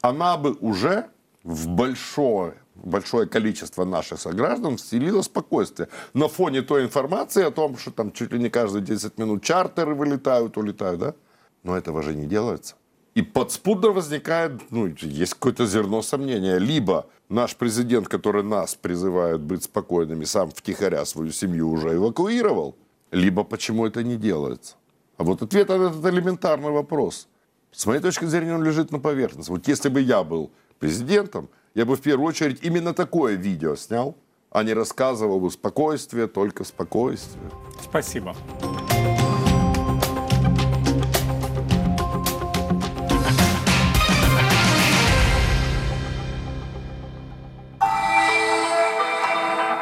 она 0.00 0.36
бы 0.36 0.52
уже 0.60 1.06
в 1.42 1.68
большое, 1.68 2.54
большое 2.74 3.26
количество 3.26 3.84
наших 3.84 4.20
сограждан 4.20 4.76
вселила 4.76 5.22
спокойствие. 5.22 5.88
На 6.14 6.28
фоне 6.28 6.62
той 6.62 6.84
информации 6.84 7.44
о 7.44 7.50
том, 7.50 7.76
что 7.78 7.90
там 7.90 8.12
чуть 8.12 8.32
ли 8.32 8.38
не 8.38 8.48
каждые 8.50 8.82
10 8.82 9.18
минут 9.18 9.42
чартеры 9.42 9.94
вылетают, 9.94 10.56
улетают, 10.56 11.00
да? 11.00 11.14
Но 11.62 11.76
этого 11.76 12.02
же 12.02 12.14
не 12.14 12.26
делается. 12.26 12.74
И 13.14 13.22
подспудно 13.22 13.90
возникает, 13.90 14.70
ну, 14.70 14.86
есть 14.86 15.34
какое-то 15.34 15.66
зерно 15.66 16.02
сомнения. 16.02 16.58
Либо 16.58 17.06
наш 17.28 17.56
президент, 17.56 18.08
который 18.08 18.42
нас 18.42 18.74
призывает 18.74 19.40
быть 19.40 19.64
спокойными, 19.64 20.24
сам 20.24 20.50
втихаря 20.50 21.04
свою 21.04 21.30
семью 21.30 21.70
уже 21.70 21.94
эвакуировал, 21.94 22.74
либо 23.10 23.44
почему 23.44 23.86
это 23.86 24.02
не 24.02 24.16
делается. 24.16 24.76
А 25.18 25.24
вот 25.24 25.42
ответ 25.42 25.68
на 25.68 25.74
этот 25.74 26.04
элементарный 26.06 26.70
вопрос. 26.70 27.28
С 27.70 27.86
моей 27.86 28.00
точки 28.00 28.24
зрения, 28.24 28.54
он 28.54 28.64
лежит 28.64 28.92
на 28.92 28.98
поверхности. 28.98 29.50
Вот 29.50 29.68
если 29.68 29.88
бы 29.88 30.00
я 30.00 30.24
был 30.24 30.50
президентом, 30.78 31.48
я 31.74 31.84
бы 31.84 31.96
в 31.96 32.00
первую 32.00 32.28
очередь 32.28 32.60
именно 32.62 32.92
такое 32.92 33.34
видео 33.34 33.76
снял, 33.76 34.16
а 34.50 34.62
не 34.62 34.74
рассказывал 34.74 35.40
бы 35.40 35.50
спокойствие, 35.50 36.26
только 36.26 36.64
спокойствие. 36.64 37.50
Спасибо. 37.82 38.34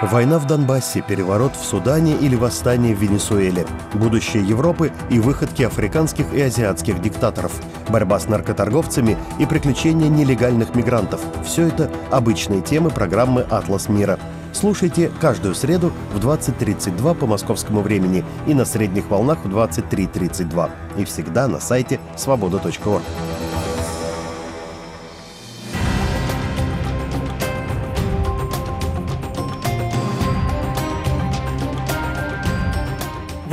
Война 0.02 0.38
в 0.38 0.47
Донбассе, 0.47 1.02
переворот 1.02 1.54
в 1.54 1.62
Судане 1.62 2.16
или 2.16 2.35
восстание 2.35 2.95
в 2.95 2.99
Венесуэле, 2.99 3.66
будущее 3.92 4.42
Европы 4.42 4.92
и 5.11 5.21
выходки 5.21 5.62
африканских 5.62 6.33
и 6.33 6.40
азиатских 6.40 7.02
диктаторов, 7.02 7.52
борьба 7.90 8.19
с 8.19 8.26
наркоторговцами 8.26 9.19
и 9.38 9.45
приключения 9.45 10.09
нелегальных 10.09 10.75
мигрантов– 10.75 11.21
все 11.45 11.66
это 11.66 11.90
обычные 12.11 12.62
темы 12.62 12.88
программы 12.88 13.42
«Атлас 13.50 13.90
мира». 13.90 14.19
Слушайте 14.54 15.11
каждую 15.21 15.54
среду 15.54 15.92
в 16.14 16.19
20.32 16.19 17.14
по 17.14 17.26
московскому 17.26 17.83
времени 17.83 18.25
и 18.47 18.54
на 18.54 18.64
средних 18.64 19.11
волнах 19.11 19.45
в 19.45 19.54
23.32. 19.54 20.71
И 20.97 21.04
всегда 21.04 21.47
на 21.47 21.61
сайте 21.61 22.00
свобода.орг. 22.16 23.02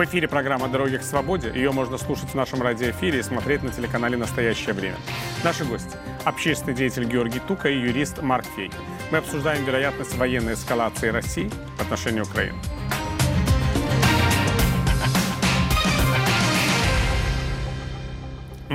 эфире 0.08 0.28
программа 0.30 0.70
«Дороги 0.70 0.98
к 0.98 1.04
свободе». 1.04 1.52
Ее 1.54 1.72
можно 1.72 1.98
слушать 1.98 2.30
в 2.30 2.36
нашем 2.36 2.62
радиоэфире 2.62 3.20
и 3.20 3.24
смотреть 3.24 3.62
на 3.64 3.72
телеканале 3.72 4.16
«Настоящее 4.16 4.74
время». 4.74 4.96
Наши 5.44 5.66
гости– 5.66 5.98
общественный 6.24 6.74
деятель 6.74 7.04
Георгий 7.04 7.42
Тука 7.46 7.70
и 7.70 7.78
юрист 7.78 8.22
Марк 8.22 8.46
Фей. 8.56 8.72
Мы 9.12 9.18
обсуждаем 9.18 9.66
вероятность 9.66 10.16
военной 10.16 10.54
эскалации 10.54 11.10
России 11.10 11.52
в 11.78 11.82
отношении 11.82 12.22
Украины. 12.22 12.58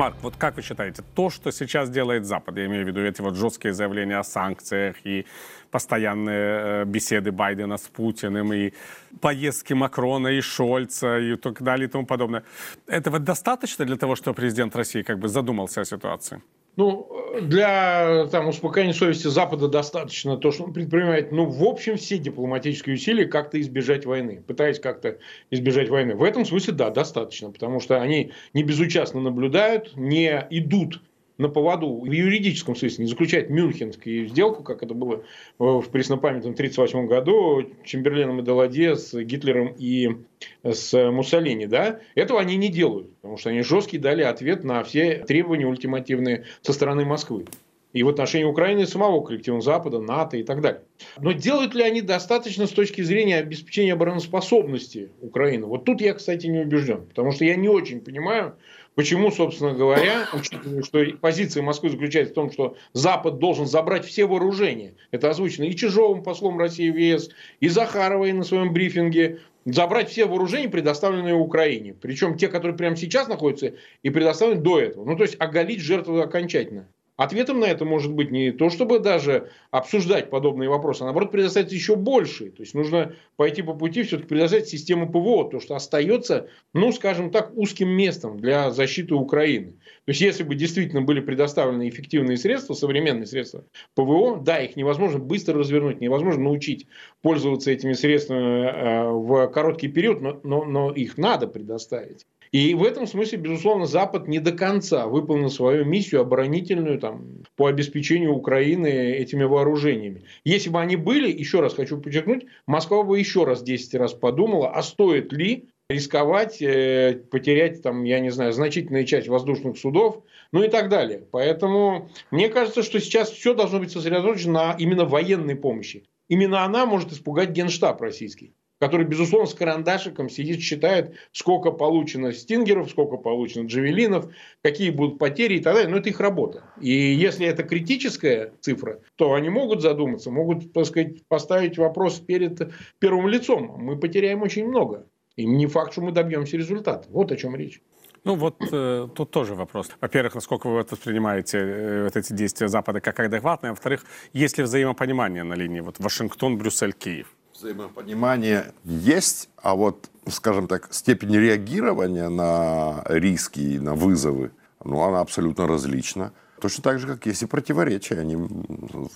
Марк, 0.03 0.17
вот 0.23 0.35
как 0.37 0.57
вы 0.57 0.63
считаете, 0.63 1.05
то, 1.15 1.31
что 1.31 1.53
сейчас 1.53 1.89
делает 1.89 2.25
Запад, 2.25 2.57
я 2.57 2.67
имею 2.67 2.85
в 2.85 2.89
виду 2.89 3.01
эти 3.01 3.23
вот 3.23 3.37
жесткие 3.37 3.73
заявления 3.73 4.19
о 4.19 4.25
санкциях 4.25 4.97
и 5.07 5.27
постоянные 5.71 6.83
э, 6.83 6.85
беседы 6.85 7.31
Байдена 7.31 7.77
с 7.77 7.83
Путиным, 7.83 8.53
и 8.53 8.73
поездки 9.21 9.75
Макрона 9.75 10.27
и 10.27 10.41
Шольца, 10.41 11.19
и 11.19 11.37
так 11.37 11.63
далее, 11.63 11.87
и 11.87 11.89
тому 11.89 12.05
подобное, 12.05 12.43
этого 12.89 13.21
достаточно 13.21 13.85
для 13.85 13.97
того, 13.97 14.17
чтобы 14.17 14.35
президент 14.35 14.75
России 14.75 15.03
как 15.03 15.21
бы 15.21 15.29
задумался 15.29 15.83
о 15.83 15.85
ситуации? 15.85 16.43
Ну, 16.76 17.07
для 17.43 18.26
там, 18.31 18.49
успокоения 18.49 18.95
совести 18.95 19.26
Запада 19.26 19.69
достаточно 19.69 20.38
то, 20.38 20.50
что 20.52 20.64
он 20.64 20.73
предпринимает, 20.73 21.31
ну, 21.31 21.45
в 21.45 21.62
общем, 21.64 21.99
все 21.99 22.17
дипломатические 22.17 22.95
усилия 22.95 23.26
как-то 23.26 23.61
избежать 23.61 24.07
войны, 24.07 24.43
пытаясь 24.47 24.81
как-то 24.81 25.19
избежать 25.50 25.91
войны. 25.91 26.14
В 26.14 26.23
этом 26.23 26.47
смысле, 26.47 26.73
да, 26.73 26.88
достаточно, 26.88 27.50
потому 27.50 27.79
что 27.79 28.00
они 28.00 28.33
не 28.55 28.62
безучастно 28.62 29.21
наблюдают, 29.21 29.95
не 29.97 30.47
идут 30.50 31.02
на 31.39 31.49
поводу 31.49 32.01
в 32.01 32.11
юридическом 32.11 32.77
смысле, 32.77 33.05
не 33.05 33.11
заключать 33.11 33.51
Мюнхенскую 33.51 34.29
сделку, 34.29 34.62
как 34.62 34.83
это 34.83 34.95
было 34.95 35.25
в 35.59 35.85
преснопамятном 35.91 36.53
1938 36.53 37.07
году 37.07 37.71
Чемберленом 37.85 38.41
и 38.41 38.43
Даладе 38.43 38.97
с 38.97 39.15
Гитлером 39.15 39.75
и 39.79 40.17
с 40.62 41.11
Муссолини, 41.11 41.67
да, 41.67 42.01
этого 42.15 42.41
они 42.41 42.57
не 42.57 42.69
делают, 42.69 43.15
потому 43.17 43.37
что 43.39 43.51
они 43.51 43.62
жесткий 43.62 43.99
дали 43.99 44.23
ответ 44.23 44.65
на 44.65 44.83
все 44.85 45.25
требования 45.27 45.67
ультимативные 45.67 46.45
со 46.62 46.73
стороны 46.73 47.05
Москвы 47.05 47.47
и 47.93 48.03
в 48.03 48.09
отношении 48.09 48.45
Украины 48.45 48.87
самого 48.87 49.23
коллектива 49.23 49.61
Запада, 49.61 50.01
НАТО 50.01 50.37
и 50.37 50.43
так 50.43 50.61
далее. 50.61 50.83
Но 51.21 51.33
делают 51.33 51.75
ли 51.75 51.83
они 51.83 52.01
достаточно 52.01 52.67
с 52.67 52.71
точки 52.71 53.03
зрения 53.03 53.39
обеспечения 53.39 53.93
обороноспособности 53.93 55.11
Украины? 55.21 55.67
Вот 55.67 55.85
тут 55.85 56.01
я, 56.01 56.15
кстати, 56.15 56.47
не 56.47 56.61
убежден, 56.61 57.07
потому 57.07 57.33
что 57.33 57.45
я 57.45 57.57
не 57.57 57.69
очень 57.69 58.01
понимаю, 58.01 58.57
Почему, 58.95 59.31
собственно 59.31 59.73
говоря, 59.73 60.29
учитывая, 60.35 60.83
что 60.83 61.05
позиция 61.21 61.63
Москвы 61.63 61.91
заключается 61.91 62.33
в 62.33 62.35
том, 62.35 62.53
что 62.53 62.77
Запад 62.93 63.39
должен 63.39 63.67
забрать 63.67 64.05
все 64.05 64.27
вооружения, 64.27 64.95
это 65.11 65.31
озвучено 65.31 65.65
и 65.65 65.75
Чижовым, 65.75 66.23
послом 66.23 66.59
России 66.59 66.91
в 66.91 66.97
ЕС, 66.97 67.31
и 67.61 67.69
Захаровой 67.69 68.33
на 68.33 68.45
своем 68.45 68.73
брифинге, 68.73 69.41
забрать 69.65 70.11
все 70.11 70.27
вооружения, 70.27 70.69
предоставленные 70.69 71.35
Украине. 71.35 71.95
Причем 71.95 72.37
те, 72.37 72.49
которые 72.49 72.77
прямо 72.77 72.97
сейчас 72.97 73.29
находятся 73.29 73.75
и 74.03 74.11
предоставлены 74.11 74.61
до 74.61 74.81
этого. 74.81 75.05
Ну, 75.05 75.17
то 75.17 75.23
есть, 75.23 75.37
оголить 75.39 75.81
жертву 75.81 76.21
окончательно. 76.21 76.87
Ответом 77.16 77.61
на 77.61 77.66
это 77.66 77.85
может 77.85 78.12
быть 78.12 78.31
не 78.31 78.52
то, 78.52 78.71
чтобы 78.71 78.99
даже 78.99 79.50
обсуждать 79.71 80.31
подобные 80.31 80.71
вопросы, 80.71 81.02
а 81.02 81.04
наоборот 81.04 81.31
предоставить 81.31 81.71
еще 81.71 81.95
больше. 81.95 82.50
То 82.50 82.62
есть 82.62 82.75
нужно 82.75 83.14
пойти 83.37 83.61
по 83.61 83.75
пути 83.75 84.02
все-таки 84.02 84.28
предоставить 84.28 84.69
систему 84.69 85.11
ПВО, 85.11 85.50
то, 85.50 85.61
что 85.61 85.76
остается, 85.76 86.49
ну, 86.73 86.90
скажем 86.90 87.31
так, 87.31 87.54
узким 87.54 87.90
местом 87.90 88.40
для 88.40 88.71
защиты 88.71 89.14
Украины. 89.14 89.73
То 90.04 90.11
есть 90.11 90.23
если 90.23 90.42
бы 90.42 90.54
действительно 90.54 91.02
были 91.02 91.21
предоставлены 91.21 91.88
эффективные 91.88 92.38
средства, 92.38 92.73
современные 92.73 93.26
средства 93.26 93.66
ПВО, 93.95 94.38
да, 94.38 94.61
их 94.61 94.76
невозможно 94.76 95.19
быстро 95.19 95.59
развернуть, 95.59 96.00
невозможно 96.00 96.45
научить 96.45 96.87
пользоваться 97.21 97.71
этими 97.71 97.92
средствами 97.92 98.64
э, 98.64 99.11
в 99.11 99.49
короткий 99.49 99.88
период, 99.88 100.23
но, 100.23 100.40
но, 100.42 100.64
но 100.64 100.90
их 100.90 101.19
надо 101.19 101.47
предоставить. 101.47 102.26
И 102.53 102.75
в 102.75 102.85
этом 102.85 103.07
смысле, 103.07 103.39
безусловно, 103.39 103.87
Запад 103.87 104.29
не 104.29 104.39
до 104.39 104.53
конца 104.53 105.07
выполнил 105.07 105.49
свою 105.49 105.87
миссию 105.87 106.21
оборонительную 106.21 106.99
там, 106.99 107.45
по 107.57 107.67
обеспечению 107.67 108.35
Украины 108.35 108.89
этими 108.89 109.45
вооружениями. 109.45 110.25
Если 110.45 110.69
бы 110.69 110.79
они 110.79 110.97
были, 110.97 111.33
еще 111.33 111.61
раз 111.61 111.73
хочу 111.73 111.99
подчеркнуть, 111.99 112.45
Москва 112.67 113.05
бы 113.05 113.19
еще 113.19 113.45
раз 113.45 113.63
10 113.63 113.95
раз 113.95 114.13
подумала, 114.13 114.71
а 114.71 114.83
стоит 114.83 115.33
ли 115.33 115.71
рисковать, 115.89 116.61
э, 116.61 117.23
потерять, 117.31 117.83
там, 117.83 118.05
я 118.05 118.21
не 118.21 118.31
знаю, 118.31 118.53
значительную 118.53 119.07
часть 119.07 119.29
воздушных 119.29 119.79
судов, 119.79 120.23
ну 120.53 120.63
и 120.63 120.69
так 120.69 120.91
далее. 120.91 121.27
Поэтому 121.31 122.11
мне 122.31 122.51
кажется, 122.51 122.83
что 122.83 123.01
сейчас 123.01 123.31
все 123.31 123.55
должно 123.55 123.79
быть 123.79 123.93
сосредоточено 123.93 124.53
на 124.53 124.77
именно 124.79 125.07
военной 125.07 125.57
помощи. 125.57 126.05
Именно 126.29 126.65
она 126.65 126.85
может 126.85 127.13
испугать 127.13 127.51
генштаб 127.51 128.01
российский 128.03 128.53
который, 128.83 129.07
безусловно, 129.07 129.47
с 129.47 129.55
карандашиком 129.55 130.29
сидит, 130.29 130.61
считает, 130.61 131.15
сколько 131.31 131.71
получено 131.71 132.33
стингеров, 132.33 132.91
сколько 132.91 133.17
получено 133.17 133.69
джавелинов, 133.69 134.27
какие 134.61 134.91
будут 134.91 135.21
потери 135.21 135.59
и 135.59 135.61
так 135.61 135.75
далее. 135.75 135.89
Но 135.89 135.99
это 135.99 136.09
их 136.09 136.19
работа. 136.19 136.65
И 136.81 136.91
если 136.91 137.47
это 137.47 137.62
критическая 137.62 138.55
цифра, 138.61 138.99
то 139.15 139.35
они 139.35 139.51
могут 139.51 139.83
задуматься, 139.83 140.33
могут, 140.33 140.73
так 140.73 140.87
сказать, 140.87 141.25
поставить 141.29 141.79
вопрос 141.79 142.19
перед 142.19 142.73
первым 142.99 143.29
лицом. 143.29 143.77
Мы 143.79 143.97
потеряем 143.97 144.43
очень 144.43 144.67
много. 144.67 145.07
И 145.37 145.47
не 145.47 145.69
факт, 145.69 145.93
что 145.93 146.01
мы 146.01 146.11
добьемся 146.11 146.57
результата. 146.57 147.07
Вот 147.09 147.31
о 147.31 147.37
чем 147.37 147.55
речь. 147.55 147.81
Ну 148.25 148.35
вот 148.35 148.57
э, 148.73 149.09
тут 149.15 149.31
тоже 149.31 149.55
вопрос. 149.55 149.93
Во-первых, 150.01 150.35
насколько 150.35 150.67
вы 150.69 150.83
воспринимаете 150.83 151.59
э, 151.59 152.03
вот 152.03 152.17
эти 152.17 152.33
действия 152.33 152.67
Запада 152.67 153.01
как 153.01 153.21
адекватные, 153.21 153.71
а 153.71 153.73
во-вторых, 153.75 154.05
есть 154.33 154.59
ли 154.59 154.65
взаимопонимание 154.65 155.45
на 155.45 155.55
линии 155.55 155.81
вот 155.81 156.01
Вашингтон, 156.01 156.59
Брюссель, 156.59 156.95
Киев? 156.95 157.29
Взаимопонимание 157.62 158.73
есть, 158.85 159.49
а 159.57 159.75
вот, 159.75 160.11
скажем 160.28 160.66
так, 160.66 160.88
степень 160.92 161.37
реагирования 161.37 162.28
на 162.28 163.02
риски 163.07 163.61
и 163.61 163.78
на 163.78 163.95
вызовы, 163.95 164.50
ну, 164.85 165.00
она 165.02 165.21
абсолютно 165.21 165.66
различна. 165.66 166.33
Точно 166.61 166.83
так 166.83 166.99
же, 166.99 167.07
как 167.07 167.26
есть 167.26 167.42
и 167.42 167.47
противоречия, 167.47 168.19
они 168.19 168.37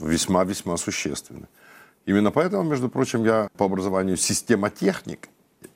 весьма-весьма 0.00 0.76
существенны. 0.76 1.46
Именно 2.06 2.30
поэтому, 2.30 2.62
между 2.62 2.88
прочим, 2.88 3.24
я 3.24 3.48
по 3.56 3.66
образованию 3.66 4.16
системотехник, 4.16 5.28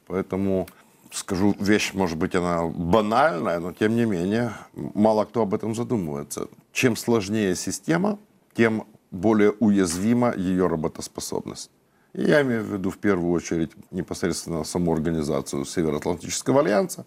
поэтому 0.06 0.68
скажу 1.12 1.56
вещь, 1.58 1.92
может 1.94 2.18
быть, 2.18 2.36
она 2.36 2.66
банальная, 2.66 3.58
но 3.58 3.72
тем 3.72 3.96
не 3.96 4.04
менее, 4.04 4.52
мало 4.74 5.24
кто 5.24 5.42
об 5.42 5.54
этом 5.54 5.74
задумывается. 5.74 6.46
Чем 6.72 6.96
сложнее 6.96 7.56
система, 7.56 8.18
тем 8.54 8.84
более 9.10 9.50
уязвима 9.50 10.32
ее 10.36 10.68
работоспособность. 10.68 11.70
Я 12.12 12.42
имею 12.42 12.64
в 12.64 12.72
виду 12.72 12.90
в 12.90 12.98
первую 12.98 13.32
очередь 13.32 13.70
непосредственно 13.90 14.64
саму 14.64 14.92
организацию 14.92 15.64
Североатлантического 15.64 16.60
альянса. 16.60 17.06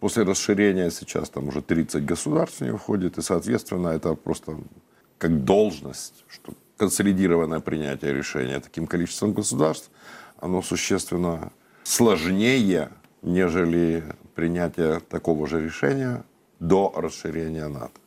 После 0.00 0.22
расширения 0.22 0.90
сейчас 0.90 1.28
там 1.28 1.48
уже 1.48 1.60
30 1.60 2.04
государств 2.04 2.58
в 2.58 2.60
нее 2.62 2.78
входит, 2.78 3.18
и, 3.18 3.22
соответственно, 3.22 3.88
это 3.88 4.14
просто 4.14 4.56
как 5.18 5.44
должность, 5.44 6.24
что 6.28 6.54
консолидированное 6.76 7.60
принятие 7.60 8.14
решения 8.14 8.60
таким 8.60 8.86
количеством 8.86 9.32
государств, 9.32 9.90
оно 10.38 10.62
существенно 10.62 11.52
сложнее, 11.82 12.90
нежели 13.22 14.04
принятие 14.34 15.00
такого 15.00 15.46
же 15.48 15.62
решения 15.62 16.24
до 16.60 16.92
расширения 16.96 17.66
НАТО. 17.66 18.00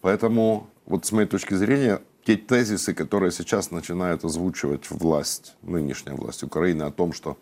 Поэтому, 0.00 0.70
вот 0.86 1.04
с 1.04 1.12
моей 1.12 1.28
точки 1.28 1.54
зрения, 1.54 2.00
те 2.24 2.36
тезисы, 2.36 2.94
которые 2.94 3.30
сейчас 3.32 3.70
начинают 3.70 4.24
озвучивать 4.24 4.90
власть, 4.90 5.54
нынешняя 5.62 6.16
власть 6.16 6.42
Украины 6.42 6.84
о 6.84 6.90
том, 6.90 7.12
что 7.12 7.36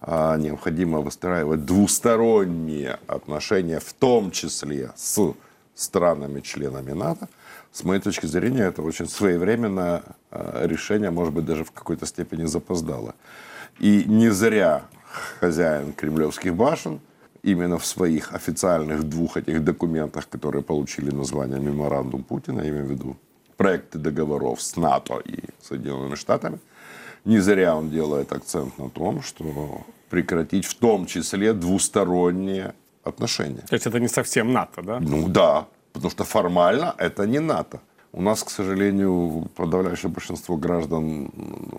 а, 0.00 0.36
необходимо 0.36 1.00
выстраивать 1.00 1.64
двусторонние 1.64 2.98
отношения, 3.06 3.80
в 3.80 3.92
том 3.94 4.30
числе 4.30 4.90
с 4.94 5.34
странами-членами 5.74 6.92
НАТО, 6.92 7.28
с 7.72 7.84
моей 7.84 8.00
точки 8.00 8.26
зрения, 8.26 8.64
это 8.64 8.82
очень 8.82 9.08
своевременное 9.08 10.02
а, 10.30 10.66
решение, 10.66 11.10
может 11.10 11.32
быть, 11.32 11.46
даже 11.46 11.64
в 11.64 11.70
какой-то 11.70 12.04
степени 12.06 12.44
запоздало. 12.44 13.14
И 13.78 14.04
не 14.06 14.28
зря 14.30 14.84
хозяин 15.40 15.92
кремлевских 15.94 16.54
башен 16.54 17.00
именно 17.42 17.78
в 17.78 17.86
своих 17.86 18.34
официальных 18.34 19.04
двух 19.04 19.38
этих 19.38 19.64
документах, 19.64 20.28
которые 20.28 20.62
получили 20.62 21.10
название 21.10 21.58
«Меморандум 21.58 22.22
Путина», 22.22 22.60
я 22.60 22.68
имею 22.68 22.86
в 22.86 22.90
виду 22.90 23.16
проекты 23.56 23.98
договоров 23.98 24.60
с 24.60 24.76
НАТО 24.76 25.20
и 25.24 25.44
Соединенными 25.62 26.14
Штатами. 26.14 26.58
Не 27.24 27.40
зря 27.40 27.74
он 27.74 27.90
делает 27.90 28.32
акцент 28.32 28.78
на 28.78 28.88
том, 28.88 29.22
что 29.22 29.84
прекратить 30.10 30.64
в 30.64 30.74
том 30.74 31.06
числе 31.06 31.52
двусторонние 31.52 32.74
отношения. 33.02 33.62
То 33.68 33.74
есть 33.74 33.86
это 33.86 33.98
не 34.00 34.08
совсем 34.08 34.52
НАТО, 34.52 34.82
да? 34.82 35.00
Ну 35.00 35.28
да, 35.28 35.66
потому 35.92 36.10
что 36.10 36.24
формально 36.24 36.94
это 36.98 37.26
не 37.26 37.40
НАТО. 37.40 37.80
У 38.12 38.22
нас, 38.22 38.42
к 38.42 38.50
сожалению, 38.50 39.50
подавляющее 39.56 40.10
большинство 40.10 40.56
граждан 40.56 41.30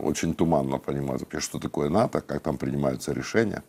очень 0.04 0.34
туманно 0.34 0.78
понимают, 0.78 1.24
что 1.40 1.60
такое 1.60 1.90
НАТО, 1.90 2.22
как 2.22 2.42
там 2.42 2.58
принимаются 2.58 3.13
решения. 3.13 3.63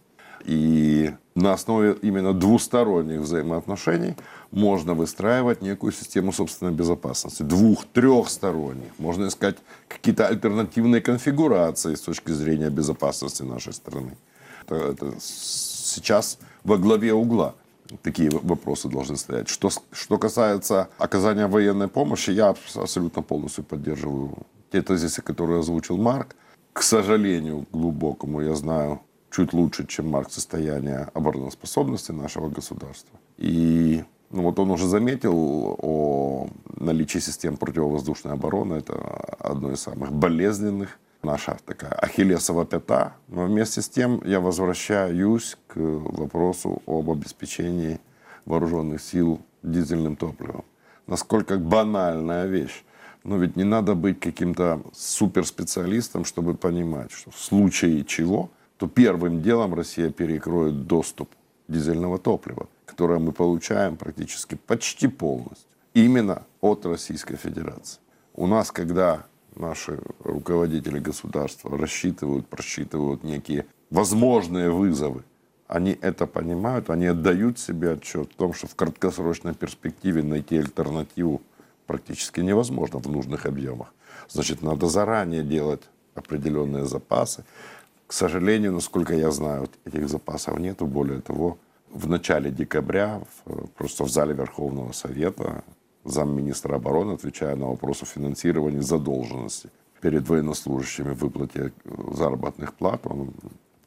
И 0.45 1.13
на 1.35 1.53
основе 1.53 1.97
именно 2.03 2.33
двусторонних 2.33 3.21
взаимоотношений 3.21 4.15
можно 4.51 4.95
выстраивать 4.95 5.63
некую 5.63 5.93
систему 5.93 6.33
собственной 6.33 6.73
безопасности. 6.73 7.43
Двух-трехсторонних. 7.43 8.91
Можно 8.99 9.29
искать 9.29 9.57
какие-то 9.89 10.27
альтернативные 10.27 11.01
конфигурации 11.01 11.95
с 11.95 12.01
точки 12.01 12.33
зрения 12.33 12.71
безопасности 12.71 13.43
нашей 13.43 13.73
страны. 13.73 14.17
Это, 14.63 14.75
это 14.75 15.15
сейчас 15.21 16.39
во 16.65 16.77
главе 16.77 17.13
угла 17.13 17.55
такие 18.03 18.31
вопросы 18.31 18.89
должны 18.89 19.17
стоять. 19.17 19.49
Что, 19.49 19.71
что 19.93 20.19
касается 20.19 20.89
оказания 20.99 21.47
военной 21.47 21.89
помощи, 21.89 22.31
я 22.31 22.49
абсолютно 22.49 23.23
полностью 23.23 23.65
поддерживаю 23.65 24.39
те 24.71 24.83
тезисы, 24.83 25.23
которые 25.23 25.61
озвучил 25.61 25.97
Марк. 25.97 26.35
К 26.73 26.83
сожалению, 26.83 27.67
глубокому, 27.73 28.41
я 28.43 28.55
знаю, 28.55 29.01
чуть 29.31 29.53
лучше, 29.53 29.87
чем 29.87 30.09
Марк, 30.11 30.31
состояние 30.31 31.09
обороноспособности 31.15 32.13
нашего 32.13 32.49
государства. 32.49 33.19
И 33.37 34.05
ну, 34.31 34.43
вот 34.43 34.59
он 34.59 34.71
уже 34.71 34.87
заметил 34.87 35.77
о 35.79 36.49
наличии 36.77 37.19
систем 37.19 37.57
противовоздушной 37.57 38.35
обороны. 38.35 38.75
Это 38.75 38.95
одно 39.39 39.73
из 39.73 39.81
самых 39.81 40.13
болезненных. 40.13 40.99
Наша 41.23 41.57
такая 41.65 41.93
ахиллесова 41.93 42.65
пята. 42.65 43.15
Но 43.29 43.45
вместе 43.45 43.83
с 43.83 43.89
тем 43.89 44.23
я 44.25 44.41
возвращаюсь 44.41 45.57
к 45.67 45.77
вопросу 45.77 46.83
об 46.87 47.11
обеспечении 47.11 47.99
вооруженных 48.45 49.03
сил 49.03 49.41
дизельным 49.63 50.17
топливом. 50.17 50.65
Насколько 51.07 51.59
банальная 51.59 52.47
вещь. 52.47 52.85
Но 53.25 53.37
ведь 53.37 53.57
не 53.57 53.65
надо 53.65 53.95
быть 53.95 54.21
каким-то 54.21 54.81
суперспециалистом, 54.95 56.25
чтобы 56.25 56.55
понимать, 56.55 57.11
что 57.11 57.31
в 57.31 57.39
случае 57.39 58.05
чего– 58.05 58.51
то 58.79 58.87
первым 58.87 59.43
делом 59.43 59.75
Россия 59.75 60.11
перекроет 60.11 60.87
доступ 60.87 61.29
дизельного 61.67 62.19
топлива, 62.19 62.69
которое 62.87 63.19
мы 63.19 63.33
получаем 63.33 63.97
практически 63.97 64.55
почти 64.55 65.09
полностью 65.09 65.67
именно 65.95 66.45
от 66.61 66.87
Российской 66.87 67.37
Федерации. 67.37 68.01
У 68.35 68.47
нас, 68.47 68.71
когда 68.71 69.27
наши 69.57 69.99
руководители 70.23 71.01
государства 71.01 71.77
рассчитывают, 71.77 72.47
просчитывают 72.47 73.25
некие 73.25 73.67
возможные 73.91 74.71
вызовы, 74.71 75.25
они 75.67 75.99
это 76.01 76.27
понимают, 76.27 76.89
они 76.89 77.07
отдают 77.07 77.59
себе 77.59 77.93
отчет 77.93 78.33
в 78.33 78.37
том, 78.37 78.55
что 78.55 78.69
в 78.69 78.75
краткосрочной 78.75 79.55
перспективе 79.55 80.23
найти 80.23 80.57
альтернативу 80.57 81.43
практически 81.87 82.41
невозможно 82.41 83.01
в 83.01 83.09
нужных 83.11 83.45
объемах. 83.45 83.93
Значит, 84.29 84.63
надо 84.63 84.87
заранее 84.87 85.43
делать 85.43 85.83
определенные 86.15 86.87
запасы. 86.87 87.45
К 88.09 88.13
сожалению, 88.13 88.73
насколько 88.73 89.15
я 89.15 89.31
знаю, 89.31 89.69
этих 89.85 90.09
запасов 90.09 90.59
нету. 90.59 90.87
Более 90.87 91.21
того, 91.21 91.59
в 91.91 92.09
начале 92.09 92.51
декабря 92.51 93.21
просто 93.77 94.05
в 94.05 94.09
зале 94.09 94.35
Верховного 94.35 94.93
Совета 94.93 95.63
замминистра 96.05 96.77
обороны, 96.77 97.13
отвечая 97.13 97.55
на 97.55 97.67
вопрос 97.67 98.03
о 98.03 98.07
финансировании 98.07 98.81
задолженности 98.81 99.69
перед 100.01 100.27
военнослужащими 100.27 101.13
в 101.13 101.19
выплате 101.19 101.73
заработных 102.13 102.73
плат, 102.73 103.03
он 103.05 103.35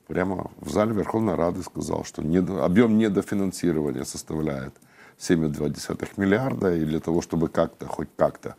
прямо 0.07 0.51
в 0.59 0.69
зале 0.69 0.93
Верховной 0.93 1.33
Рады 1.33 1.63
сказал, 1.63 2.03
что 2.03 2.21
объем 2.63 2.99
недофинансирования 2.99 4.03
составляет 4.03 4.75
7,2 5.17 6.09
миллиарда, 6.17 6.75
и 6.75 6.85
для 6.85 6.99
того, 6.99 7.21
чтобы 7.21 7.47
как-то, 7.47 7.87
хоть 7.87 8.09
как-то 8.15 8.55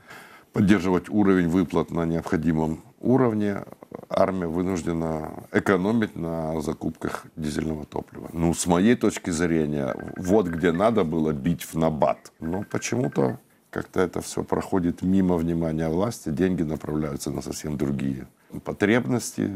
поддерживать 0.52 1.08
уровень 1.08 1.48
выплат 1.48 1.92
на 1.92 2.04
необходимом 2.04 2.82
уровне, 3.00 3.62
армия 4.08 4.46
вынуждена 4.46 5.44
экономить 5.52 6.16
на 6.16 6.60
закупках 6.60 7.26
дизельного 7.36 7.84
топлива. 7.84 8.28
Ну, 8.32 8.54
с 8.54 8.66
моей 8.66 8.96
точки 8.96 9.30
зрения, 9.30 9.94
вот 10.16 10.46
где 10.46 10.72
надо 10.72 11.04
было 11.04 11.32
бить 11.32 11.62
в 11.62 11.74
набат. 11.74 12.32
Но 12.40 12.64
почему-то 12.70 13.38
как-то 13.70 14.00
это 14.00 14.20
все 14.20 14.44
проходит 14.44 15.02
мимо 15.02 15.36
внимания 15.36 15.88
власти, 15.88 16.28
деньги 16.28 16.62
направляются 16.62 17.30
на 17.30 17.42
совсем 17.42 17.76
другие 17.78 18.26
потребности, 18.64 19.50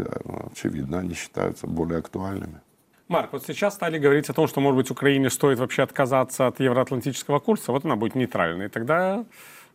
очевидно, 0.52 1.00
они 1.00 1.14
считаются 1.14 1.66
более 1.66 1.98
актуальными. 1.98 2.60
Марк, 3.08 3.32
вот 3.32 3.44
сейчас 3.46 3.74
стали 3.74 3.98
говорить 3.98 4.28
о 4.30 4.32
том, 4.32 4.48
что, 4.48 4.60
может 4.60 4.76
быть, 4.76 4.90
Украине 4.90 5.30
стоит 5.30 5.58
вообще 5.58 5.82
отказаться 5.82 6.46
от 6.46 6.58
евроатлантического 6.60 7.38
курса, 7.38 7.72
вот 7.72 7.84
она 7.84 7.94
будет 7.94 8.14
нейтральной, 8.14 8.66
и 8.66 8.68
тогда 8.68 9.24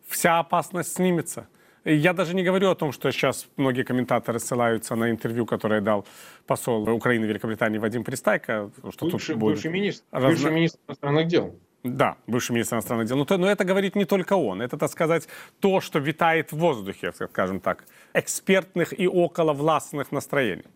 вся 0.06 0.38
опасность 0.38 0.94
снимется. 0.96 1.46
И 1.84 1.94
я 1.94 2.12
даже 2.12 2.34
не 2.34 2.44
говорю 2.44 2.70
о 2.70 2.74
том, 2.74 2.92
что 2.92 3.10
сейчас 3.10 3.48
многие 3.56 3.82
комментаторы 3.82 4.38
ссылаются 4.38 4.94
на 4.94 5.10
интервью, 5.10 5.46
которое 5.46 5.80
дал 5.80 6.06
посол 6.46 6.88
Украины 6.88 7.26
в 7.26 7.28
Великобритании 7.28 7.78
Вадим 7.78 8.04
Пристайко. 8.04 8.70
Что 8.90 9.06
бывший, 9.06 9.32
тут 9.32 9.36
будет 9.38 9.54
бывший, 9.54 9.70
министр, 9.70 10.04
разно... 10.12 10.28
бывший 10.28 10.52
министр 10.52 10.78
иностранных 10.88 11.26
дел. 11.26 11.54
Да, 11.82 12.16
бывший 12.28 12.52
министр 12.52 12.76
иностранных 12.76 13.08
дел. 13.08 13.16
Но, 13.16 13.24
то, 13.24 13.36
но 13.38 13.50
это 13.50 13.64
говорит 13.64 13.96
не 13.96 14.04
только 14.04 14.34
он. 14.34 14.62
Это, 14.62 14.76
так 14.76 14.90
сказать, 14.90 15.28
то, 15.58 15.80
что 15.80 15.98
витает 15.98 16.52
в 16.52 16.56
воздухе, 16.56 17.12
скажем 17.12 17.58
так, 17.58 17.84
экспертных 18.14 18.92
и 18.98 19.08
околовластных 19.08 20.12
настроений. 20.12 20.66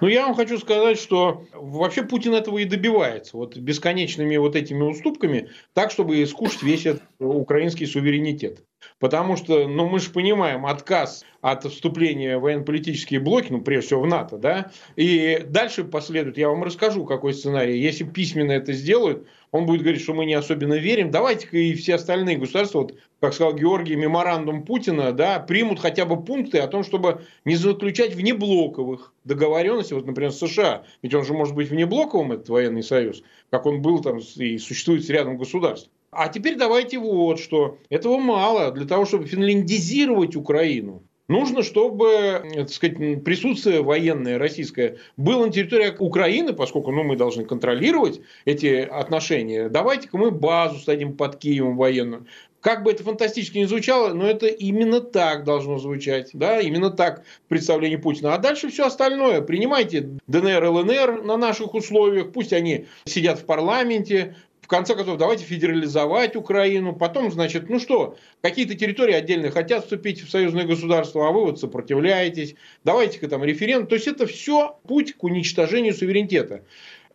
Ну, 0.00 0.08
я 0.08 0.26
вам 0.26 0.34
хочу 0.34 0.58
сказать, 0.58 0.98
что 0.98 1.46
вообще 1.54 2.02
Путин 2.02 2.34
этого 2.34 2.58
и 2.58 2.64
добивается. 2.64 3.36
Вот 3.36 3.56
бесконечными 3.56 4.36
вот 4.36 4.56
этими 4.56 4.82
уступками, 4.82 5.50
так, 5.72 5.90
чтобы 5.90 6.26
скушать 6.26 6.62
весь 6.62 6.86
этот 6.86 7.02
украинский 7.20 7.86
суверенитет. 7.86 8.64
Потому 8.98 9.36
что, 9.36 9.66
ну, 9.68 9.88
мы 9.88 9.98
же 9.98 10.10
понимаем, 10.10 10.66
отказ 10.66 11.24
от 11.40 11.64
вступления 11.64 12.38
в 12.38 12.42
военно-политические 12.42 13.20
блоки, 13.20 13.48
ну, 13.50 13.60
прежде 13.60 13.88
всего 13.88 14.02
в 14.02 14.06
НАТО, 14.06 14.38
да, 14.38 14.70
и 14.96 15.44
дальше 15.48 15.84
последует, 15.84 16.38
я 16.38 16.48
вам 16.48 16.62
расскажу, 16.62 17.04
какой 17.04 17.34
сценарий. 17.34 17.80
Если 17.80 18.04
письменно 18.04 18.52
это 18.52 18.72
сделают, 18.72 19.26
он 19.50 19.66
будет 19.66 19.82
говорить, 19.82 20.02
что 20.02 20.14
мы 20.14 20.24
не 20.24 20.34
особенно 20.34 20.74
верим. 20.74 21.10
Давайте-ка 21.10 21.58
и 21.58 21.74
все 21.74 21.96
остальные 21.96 22.38
государства, 22.38 22.82
вот, 22.82 22.94
как 23.20 23.34
сказал 23.34 23.54
Георгий, 23.54 23.96
меморандум 23.96 24.64
Путина, 24.64 25.12
да, 25.12 25.40
примут 25.40 25.78
хотя 25.80 26.06
бы 26.06 26.22
пункты 26.22 26.58
о 26.58 26.68
том, 26.68 26.84
чтобы 26.84 27.22
не 27.44 27.56
заключать 27.56 28.14
внеблоковых 28.14 29.12
договоренностей, 29.24 29.94
вот, 29.94 30.06
например, 30.06 30.32
США. 30.32 30.84
Ведь 31.02 31.14
он 31.14 31.24
же 31.24 31.34
может 31.34 31.54
быть 31.54 31.68
внеблоковым, 31.68 32.32
этот 32.32 32.48
военный 32.48 32.82
союз, 32.82 33.22
как 33.50 33.66
он 33.66 33.82
был 33.82 34.00
там 34.00 34.18
и 34.18 34.58
существует 34.58 35.04
с 35.04 35.10
рядом 35.10 35.36
государств. 35.36 35.90
А 36.12 36.28
теперь 36.28 36.56
давайте 36.56 36.98
вот 36.98 37.40
что. 37.40 37.78
Этого 37.88 38.18
мало 38.18 38.70
для 38.70 38.86
того, 38.86 39.06
чтобы 39.06 39.26
финляндизировать 39.26 40.36
Украину. 40.36 41.02
Нужно, 41.28 41.62
чтобы 41.62 42.42
так 42.54 42.68
сказать, 42.68 43.24
присутствие 43.24 43.82
военное 43.82 44.38
российское 44.38 44.98
было 45.16 45.46
на 45.46 45.52
территории 45.52 45.94
Украины, 45.98 46.52
поскольку 46.52 46.92
ну, 46.92 47.02
мы 47.02 47.16
должны 47.16 47.46
контролировать 47.46 48.20
эти 48.44 48.80
отношения. 48.82 49.70
Давайте-ка 49.70 50.18
мы 50.18 50.30
базу 50.30 50.78
садим 50.78 51.16
под 51.16 51.36
Киевом 51.36 51.78
военную. 51.78 52.26
Как 52.60 52.82
бы 52.82 52.92
это 52.92 53.02
фантастически 53.02 53.58
не 53.58 53.64
звучало, 53.64 54.12
но 54.12 54.28
это 54.28 54.46
именно 54.46 55.00
так 55.00 55.44
должно 55.44 55.78
звучать. 55.78 56.30
Да? 56.34 56.60
Именно 56.60 56.90
так 56.90 57.24
представление 57.48 57.98
Путина. 57.98 58.34
А 58.34 58.38
дальше 58.38 58.68
все 58.68 58.86
остальное. 58.86 59.40
Принимайте 59.40 60.10
ДНР, 60.26 60.64
ЛНР 60.64 61.22
на 61.22 61.38
наших 61.38 61.74
условиях. 61.74 62.32
Пусть 62.32 62.52
они 62.52 62.86
сидят 63.04 63.40
в 63.40 63.46
парламенте, 63.46 64.36
в 64.62 64.68
конце 64.68 64.94
концов, 64.94 65.18
давайте 65.18 65.44
федерализовать 65.44 66.36
Украину. 66.36 66.94
Потом, 66.94 67.30
значит, 67.32 67.68
ну 67.68 67.80
что, 67.80 68.16
какие-то 68.40 68.74
территории 68.76 69.12
отдельные 69.12 69.50
хотят 69.50 69.82
вступить 69.82 70.22
в 70.22 70.30
союзное 70.30 70.64
государство, 70.64 71.28
а 71.28 71.32
вы 71.32 71.44
вот 71.44 71.58
сопротивляетесь. 71.58 72.54
Давайте-ка 72.84 73.28
там 73.28 73.42
референдум. 73.42 73.88
То 73.88 73.96
есть 73.96 74.06
это 74.06 74.26
все 74.26 74.78
путь 74.86 75.14
к 75.14 75.24
уничтожению 75.24 75.92
суверенитета. 75.92 76.62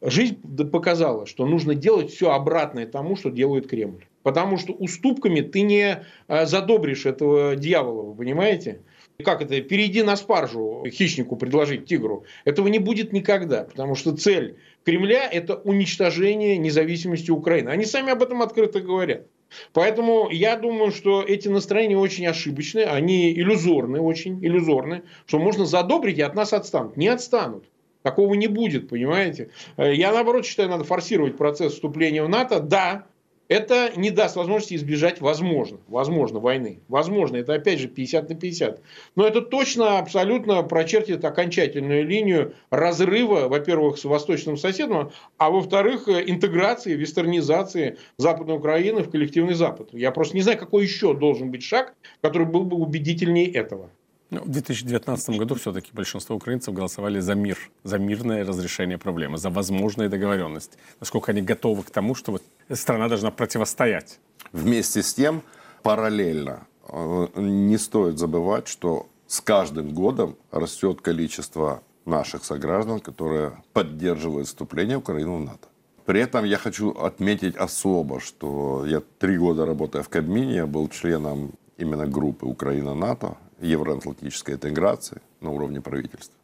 Жизнь 0.01 0.37
показала, 0.71 1.25
что 1.25 1.45
нужно 1.45 1.73
делать 1.73 2.11
все 2.11 2.31
обратное 2.31 2.85
тому, 2.85 3.15
что 3.15 3.29
делает 3.29 3.67
Кремль. 3.67 4.05
Потому 4.23 4.57
что 4.57 4.73
уступками 4.73 5.39
ты 5.39 5.61
не 5.61 6.03
э, 6.27 6.45
задобришь 6.45 7.05
этого 7.05 7.55
дьявола, 7.55 8.03
вы 8.03 8.15
понимаете? 8.15 8.81
Как 9.23 9.41
это? 9.41 9.59
Перейди 9.61 10.03
на 10.03 10.15
спаржу 10.15 10.85
хищнику 10.87 11.37
предложить 11.37 11.87
тигру. 11.87 12.25
Этого 12.45 12.67
не 12.67 12.77
будет 12.77 13.13
никогда, 13.13 13.63
потому 13.63 13.95
что 13.95 14.15
цель 14.15 14.57
Кремля– 14.85 15.27
это 15.31 15.55
уничтожение 15.55 16.55
независимости 16.57 17.31
Украины. 17.31 17.69
Они 17.69 17.85
сами 17.85 18.11
об 18.11 18.21
этом 18.21 18.43
открыто 18.43 18.79
говорят. 18.79 19.25
Поэтому 19.73 20.29
я 20.29 20.55
думаю, 20.55 20.91
что 20.91 21.23
эти 21.23 21.47
настроения 21.47 21.97
очень 21.97 22.27
ошибочные, 22.27 22.85
они 22.85 23.31
иллюзорны, 23.33 23.99
очень 23.99 24.37
иллюзорны, 24.45 25.01
что 25.25 25.39
можно 25.39 25.65
задобрить 25.65 26.19
и 26.19 26.21
от 26.21 26.35
нас 26.35 26.53
отстанут. 26.53 26.95
Не 26.95 27.07
отстанут. 27.07 27.65
Такого 28.03 28.35
не 28.35 28.47
будет, 28.47 28.87
понимаете? 28.87 29.49
Я, 29.77 30.11
наоборот, 30.11 30.45
считаю, 30.45 30.69
надо 30.69 30.83
форсировать 30.83 31.37
процесс 31.37 31.73
вступления 31.73 32.23
в 32.23 32.29
НАТО. 32.29 32.59
Да, 32.59 33.07
это 33.47 33.91
не 33.95 34.11
даст 34.11 34.35
возможности 34.35 34.75
избежать, 34.75 35.21
возможно, 35.21 35.79
возможно, 35.87 36.39
войны. 36.39 36.79
Возможно, 36.87 37.37
это 37.37 37.53
опять 37.53 37.79
же 37.79 37.87
50 37.87 38.29
на 38.29 38.35
50. 38.35 38.81
Но 39.15 39.25
это 39.25 39.41
точно, 39.41 39.99
абсолютно 39.99 40.63
прочертит 40.63 41.23
окончательную 41.23 42.05
линию 42.05 42.53
разрыва, 42.69 43.47
во-первых, 43.47 43.97
с 43.97 44.03
восточным 44.03 44.57
соседом, 44.57 45.11
а 45.37 45.49
во-вторых, 45.49 46.07
интеграции, 46.07 46.93
вестернизации 46.93 47.97
Западной 48.17 48.55
Украины 48.55 49.03
в 49.03 49.09
коллективный 49.09 49.53
Запад. 49.53 49.89
Я 49.91 50.11
просто 50.11 50.35
не 50.35 50.41
знаю, 50.41 50.57
какой 50.57 50.83
еще 50.83 51.13
должен 51.13 51.51
быть 51.51 51.63
шаг, 51.63 51.93
который 52.21 52.47
был 52.47 52.63
бы 52.63 52.77
убедительнее 52.77 53.51
этого. 53.51 53.89
Ну, 54.29 54.41
в 54.41 54.49
2019 54.49 55.37
году 55.37 55.55
все-таки 55.55 55.91
большинство 55.93 56.35
украинцев 56.35 56.73
голосовали 56.73 57.21
за 57.21 57.33
мир, 57.33 57.57
за 57.83 57.97
мирное 57.97 58.43
разрешение 58.43 58.97
проблемы, 58.97 59.37
за 59.37 59.49
возможные 59.49 60.09
договоренности. 60.09 60.77
Насколько 60.99 61.31
они 61.31 61.41
готовы 61.41 61.83
к 61.83 61.91
тому, 61.91 62.13
что 62.13 62.33
страна 62.75 63.07
должна 63.07 63.31
противостоять. 63.31 64.19
Вместе 64.51 65.01
с 65.01 65.13
тем, 65.13 65.41
параллельно, 65.83 66.67
э, 66.89 67.27
не 67.35 67.77
стоит 67.77 68.17
забывать, 68.17 68.67
что 68.67 69.07
с 69.27 69.41
каждым 69.41 69.93
годом 69.93 70.35
растет 70.51 71.01
количество 71.01 71.81
наших 72.05 72.45
сограждан, 72.45 72.99
которые 72.99 73.61
поддерживают 73.73 74.47
вступление 74.47 74.97
Украины 74.97 75.31
в 75.31 75.41
НАТО. 75.41 75.67
При 76.05 76.21
этом 76.21 76.45
я 76.45 76.57
хочу 76.57 76.91
отметить 76.91 77.57
особо, 77.57 78.21
что 78.21 78.85
я 78.85 79.01
три 79.19 79.37
года 79.37 79.65
работая 79.65 80.03
в 80.03 80.09
Кабмине, 80.09 80.55
я 80.55 80.65
был 80.65 80.87
членом 80.87 81.51
именно 81.77 82.07
группы 82.07 82.45
Украина-НАТО, 82.45 83.35
евроатлантической 83.59 84.55
интеграции 84.55 85.21
на 85.41 85.51
уровне 85.51 85.81
правительства. 85.81 86.36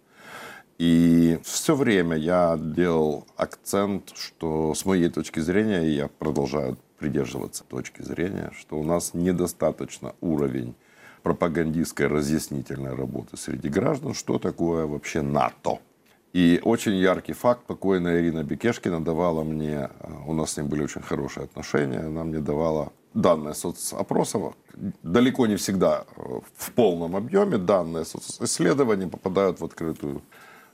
И 0.84 1.39
все 1.43 1.76
время 1.76 2.17
я 2.17 2.58
делал 2.60 3.26
акцент, 3.38 4.12
что 4.17 4.74
с 4.74 4.84
моей 4.84 5.08
точки 5.08 5.39
зрения, 5.39 5.88
и 5.88 5.91
я 5.91 6.10
продолжаю 6.10 6.78
придерживаться 7.00 7.63
точки 7.63 8.02
зрения, 8.02 8.52
что 8.60 8.78
у 8.78 8.84
нас 8.84 9.13
недостаточно 9.13 10.13
уровень 10.19 10.76
пропагандистской 11.22 12.08
разъяснительной 12.08 12.96
работы 12.96 13.38
среди 13.38 13.69
граждан, 13.69 14.13
что 14.13 14.39
такое 14.39 14.86
вообще 14.86 15.22
НАТО. 15.22 15.80
И 16.34 16.60
очень 16.62 16.96
яркий 16.96 17.32
факт, 17.32 17.62
покойная 17.65 18.19
Ирина 18.19 18.43
Бекешкина 18.43 19.02
давала 19.02 19.46
мне, 19.46 19.89
у 20.28 20.34
нас 20.34 20.52
с 20.52 20.58
ним 20.58 20.67
были 20.67 20.84
очень 20.84 21.02
хорошие 21.02 21.46
отношения, 21.46 22.00
она 22.00 22.26
мне 22.26 22.39
давала 22.39 22.91
данные 23.13 23.54
соцопросов, 23.54 24.54
далеко 25.02 25.48
не 25.48 25.56
всегда 25.56 26.04
э, 26.17 26.22
в 26.58 26.72
полном 26.74 27.15
объеме, 27.15 27.58
данные 27.58 28.04
социсследования 28.04 29.08
попадают 29.08 29.62
в 29.62 29.65
открытую 29.65 30.17
э, 30.17 30.22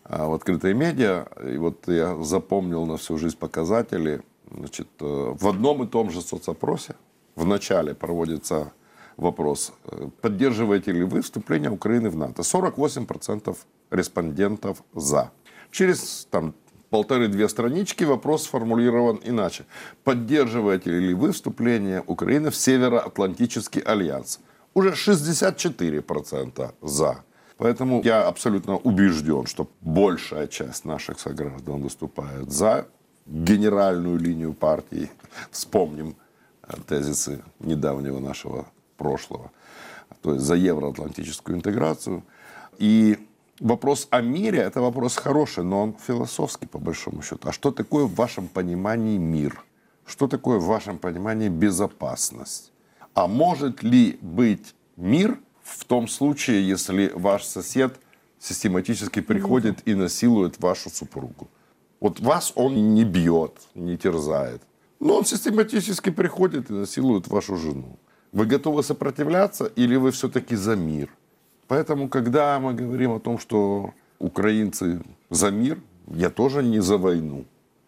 в 0.10 0.34
открытые 0.34 0.74
медиа. 0.74 1.28
И 1.54 1.58
вот 1.58 1.88
я 1.88 2.22
запомнил 2.24 2.86
на 2.86 2.98
всю 2.98 3.17
жизнь 3.17 3.38
показатели. 3.38 4.22
Значит, 4.52 4.88
э, 5.00 5.36
в 5.39 5.48
одном 5.48 5.84
и 5.84 5.88
том 5.88 6.10
же 6.10 6.22
соцопросе, 6.22 6.95
вначале 7.36 7.93
проводится 7.93 8.72
вопрос, 9.17 9.74
э, 9.86 10.10
поддерживаете 10.22 10.91
ли 10.91 11.04
вы 11.04 11.22
вступление 11.22 11.69
Украины 11.69 12.10
в 12.10 12.15
НАТО. 12.15 12.41
48% 12.41 13.58
респондентов 13.91 14.84
«за». 14.93 15.32
Через 15.72 16.28
там, 16.32 16.56
полторы-две 16.89 17.48
странички 17.48 18.04
вопрос 18.04 18.43
сформулирован 18.43 19.19
иначе. 19.24 19.65
Поддерживаете 20.04 20.89
ли 20.89 21.13
вы 21.13 21.32
вступление 21.32 22.04
Украины 22.08 22.50
в 22.50 22.56
Североатлантический 22.56 23.82
альянс? 23.82 24.39
Уже 24.74 24.93
64% 24.93 26.74
«за». 26.82 27.24
Поэтому 27.60 28.02
я 28.06 28.26
абсолютно 28.26 28.78
убежден, 28.78 29.45
что 29.45 29.67
большая 29.82 30.48
часть 30.48 30.86
наших 30.86 31.19
сограждан 31.19 31.82
выступает 31.82 32.50
за 32.50 32.88
генеральную 33.26 34.17
линию 34.17 34.54
партии. 34.54 35.12
Вспомним 35.52 36.15
э, 36.63 36.74
тезисы 36.88 37.43
недавнего 37.60 38.19
нашего 38.19 38.65
прошлого, 38.95 39.52
то 40.22 40.34
есть 40.34 40.45
за 40.45 40.56
евроатлантическую 40.56 41.58
интеграцию. 41.58 42.24
И 42.78 43.17
вопрос 43.60 44.08
о 44.10 44.22
мире– 44.22 44.60
это 44.60 44.80
вопрос 44.80 45.17
хороший, 45.17 45.65
но 45.65 45.84
он 45.84 45.95
философский, 46.08 46.65
по 46.65 46.80
большому 46.80 47.22
счету. 47.22 47.50
А 47.50 47.52
что 47.52 47.72
такое 47.72 48.06
в 48.06 48.15
вашем 48.15 48.48
понимании 48.48 49.17
мир? 49.17 49.65
Что 50.06 50.30
такое 50.30 50.60
в 50.60 50.65
вашем 50.65 50.98
понимании 50.98 51.50
безопасность? 51.50 52.72
А 53.13 53.28
может 53.28 53.84
ли 53.84 54.17
быть 54.22 54.76
мир 54.95 55.39
в 55.77 55.86
том 55.86 56.08
случае, 56.08 56.67
если 56.67 57.12
ваш 57.13 57.43
сосед 57.43 57.99
систематически 58.39 59.21
приходит 59.21 59.88
и 59.88 59.95
насилует 59.95 60.60
вашу 60.60 60.89
супругу? 60.89 61.47
Вот 61.99 62.19
вас 62.19 62.53
он 62.55 62.93
не 62.95 63.03
бьет, 63.03 63.53
не 63.75 63.97
терзает. 63.97 64.62
Но 64.99 65.17
он 65.17 65.25
систематически 65.25 66.12
приходит 66.12 66.69
и 66.69 66.73
насилует 66.73 67.27
вашу 67.27 67.55
жену. 67.55 67.97
Вы 68.32 68.45
готовы 68.45 68.84
сопротивляться 68.84 69.65
или 69.65 69.95
вы 69.95 70.12
все-таки 70.12 70.55
за 70.55 70.75
мир? 70.75 71.10
Поэтому, 71.67 72.10
когда 72.10 72.60
мы 72.60 72.73
говорим 72.73 73.12
о 73.12 73.19
том, 73.19 73.39
что 73.39 73.93
украинцы 74.19 75.01
за 75.29 75.51
мир, 75.51 75.79
я 76.08 76.29
тоже 76.29 76.63
не 76.63 76.82
за 76.82 76.97
войну. 76.97 77.45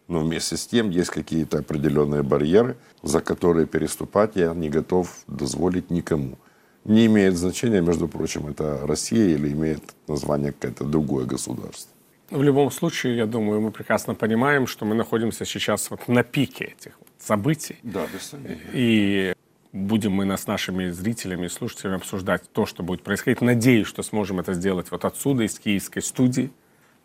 Но 0.08 0.20
вместе 0.20 0.56
с 0.56 0.66
тем 0.66 0.90
есть 0.90 1.10
какие-то 1.10 1.58
определенные 1.58 2.22
барьеры, 2.22 2.76
за 3.02 3.20
которые 3.20 3.66
переступать 3.66 4.36
я 4.36 4.54
не 4.54 4.68
готов 4.68 5.24
дозволить 5.26 5.90
никому. 5.90 6.36
Не 6.84 7.06
имеет 7.06 7.36
значения, 7.36 7.80
между 7.80 8.08
прочим, 8.08 8.48
это 8.48 8.80
Россия 8.86 9.34
или 9.34 9.52
имеет 9.52 9.94
название 10.08 10.52
какое-то 10.52 10.84
другое 10.84 11.26
государство. 11.26 11.92
В 12.30 12.42
любом 12.42 12.70
случае, 12.70 13.16
я 13.16 13.26
думаю, 13.26 13.60
мы 13.60 13.70
прекрасно 13.70 14.14
понимаем, 14.14 14.66
что 14.66 14.84
мы 14.84 14.94
находимся 14.94 15.44
сейчас 15.44 15.90
вот 15.90 16.08
на 16.08 16.22
пике 16.22 16.74
этих 16.78 16.98
вот 16.98 17.08
событий. 17.18 17.76
Да, 17.82 18.06
без 18.12 18.22
сомнения. 18.22 18.62
И 18.72 19.34
будем 19.72 20.12
мы 20.12 20.36
с 20.36 20.46
нашими 20.46 20.90
зрителями 20.90 21.46
и 21.46 21.48
слушателями 21.48 21.96
обсуждать 21.96 22.50
то, 22.52 22.66
что 22.66 22.82
будет 22.82 23.02
происходить. 23.02 23.42
Надеюсь, 23.42 23.86
что 23.86 24.02
сможем 24.02 24.40
это 24.40 24.54
сделать 24.54 24.90
вот 24.90 25.04
отсюда, 25.04 25.44
из 25.44 25.58
киевской 25.58 26.00
студии. 26.00 26.50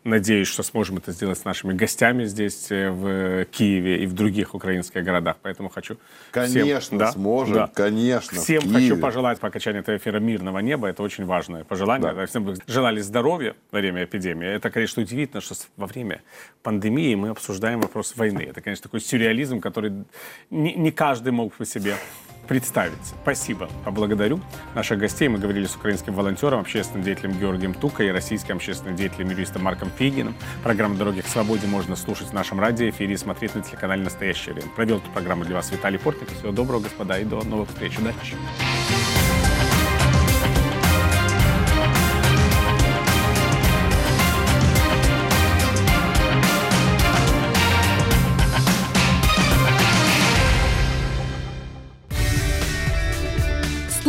Надеюсь, 0.04 0.48
что 0.48 0.62
сможем 0.62 0.98
это 0.98 1.12
сделать 1.12 1.38
с 1.38 1.44
нашими 1.44 1.74
гостями 1.74 2.24
здесь, 2.24 2.70
э, 2.70 2.90
в 2.90 3.44
Киеве 3.46 4.04
и 4.04 4.06
в 4.06 4.12
других 4.12 4.54
украинских 4.54 5.02
городах. 5.02 5.36
Поэтому 5.42 5.68
хочу 5.68 5.96
Конечно, 6.30 6.80
всем, 6.80 6.98
да, 6.98 7.12
сможем, 7.12 7.54
да. 7.54 7.70
конечно. 7.74 8.40
Всем 8.40 8.62
хочу 8.72 8.96
пожелать 8.96 9.40
по 9.40 9.48
окончании 9.48 9.80
этого 9.80 9.96
эфира 9.96 10.18
мирного 10.20 10.60
неба. 10.60 10.88
Это 10.88 11.02
очень 11.02 11.24
важное 11.24 11.64
пожелание. 11.64 12.12
Да. 12.12 12.26
Всем 12.26 12.54
желали 12.66 13.00
здоровья 13.00 13.56
во 13.72 13.80
время 13.80 14.04
эпидемии. 14.04 14.46
Это, 14.46 14.70
конечно, 14.70 15.02
удивительно, 15.02 15.40
что 15.40 15.56
во 15.76 15.86
время 15.86 16.22
пандемии 16.62 17.14
мы 17.16 17.30
обсуждаем 17.30 17.80
вопрос 17.80 18.16
войны. 18.16 18.46
Это, 18.48 18.60
конечно, 18.60 18.84
такой 18.84 19.00
сюрреализм, 19.00 19.60
который 19.60 20.04
не, 20.50 20.74
не 20.74 20.92
каждый 20.92 21.32
мог 21.32 21.54
по 21.54 21.64
себе 21.64 21.96
представить. 22.48 22.94
Спасибо. 23.22 23.68
Поблагодарю 23.84 24.40
наших 24.74 24.98
гостей. 24.98 25.28
Мы 25.28 25.38
говорили 25.38 25.66
с 25.66 25.76
украинским 25.76 26.14
волонтером, 26.14 26.60
общественным 26.60 27.04
деятелем 27.04 27.32
Георгием 27.38 27.74
Тука 27.74 28.02
и 28.02 28.08
российским 28.10 28.56
общественным 28.56 28.96
деятелем 28.96 29.30
юристом 29.30 29.62
Марком 29.62 29.90
Фегиным. 29.90 30.34
Программу 30.62 30.96
«Дороги 30.96 31.20
к 31.20 31.26
свободе» 31.26 31.66
можно 31.66 31.94
слушать 31.94 32.28
в 32.28 32.32
нашем 32.32 32.58
радиоэфире 32.58 33.14
и 33.14 33.16
смотреть 33.16 33.54
на 33.54 33.62
телеканале 33.62 34.02
«Настоящее 34.02 34.54
время». 34.54 34.70
Провел 34.74 34.98
эту 34.98 35.10
программу 35.10 35.44
для 35.44 35.56
вас 35.56 35.70
Виталий 35.70 35.98
Портник. 35.98 36.28
Всего 36.30 36.52
доброго, 36.52 36.80
господа, 36.80 37.18
и 37.18 37.24
до 37.24 37.42
новых 37.44 37.68
встреч. 37.68 37.98
Удачи. 37.98 38.34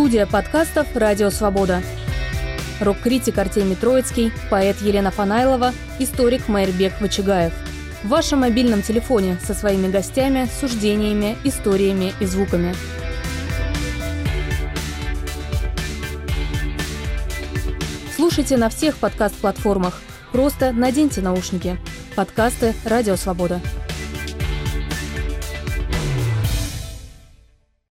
Студия 0.09 0.25
подкастов 0.25 0.87
«Радио 0.95 1.29
Свобода». 1.29 1.83
Рок-критик 2.79 3.37
Артемий 3.37 3.75
Троицкий, 3.75 4.33
поэт 4.49 4.81
Елена 4.81 5.11
Фанайлова, 5.11 5.71
историк 5.99 6.47
Майрбек 6.47 6.99
Вачигаев. 6.99 7.53
В 8.01 8.07
вашем 8.07 8.39
мобильном 8.39 8.81
телефоне 8.81 9.37
со 9.45 9.53
своими 9.53 9.87
гостями, 9.87 10.49
суждениями, 10.59 11.37
историями 11.43 12.11
и 12.19 12.25
звуками. 12.25 12.73
Слушайте 18.15 18.57
на 18.57 18.69
всех 18.69 18.97
подкаст-платформах. 18.97 20.01
Просто 20.31 20.71
наденьте 20.71 21.21
наушники. 21.21 21.77
Подкасты 22.15 22.73
«Радио 22.83 23.15
Свобода». 23.15 23.61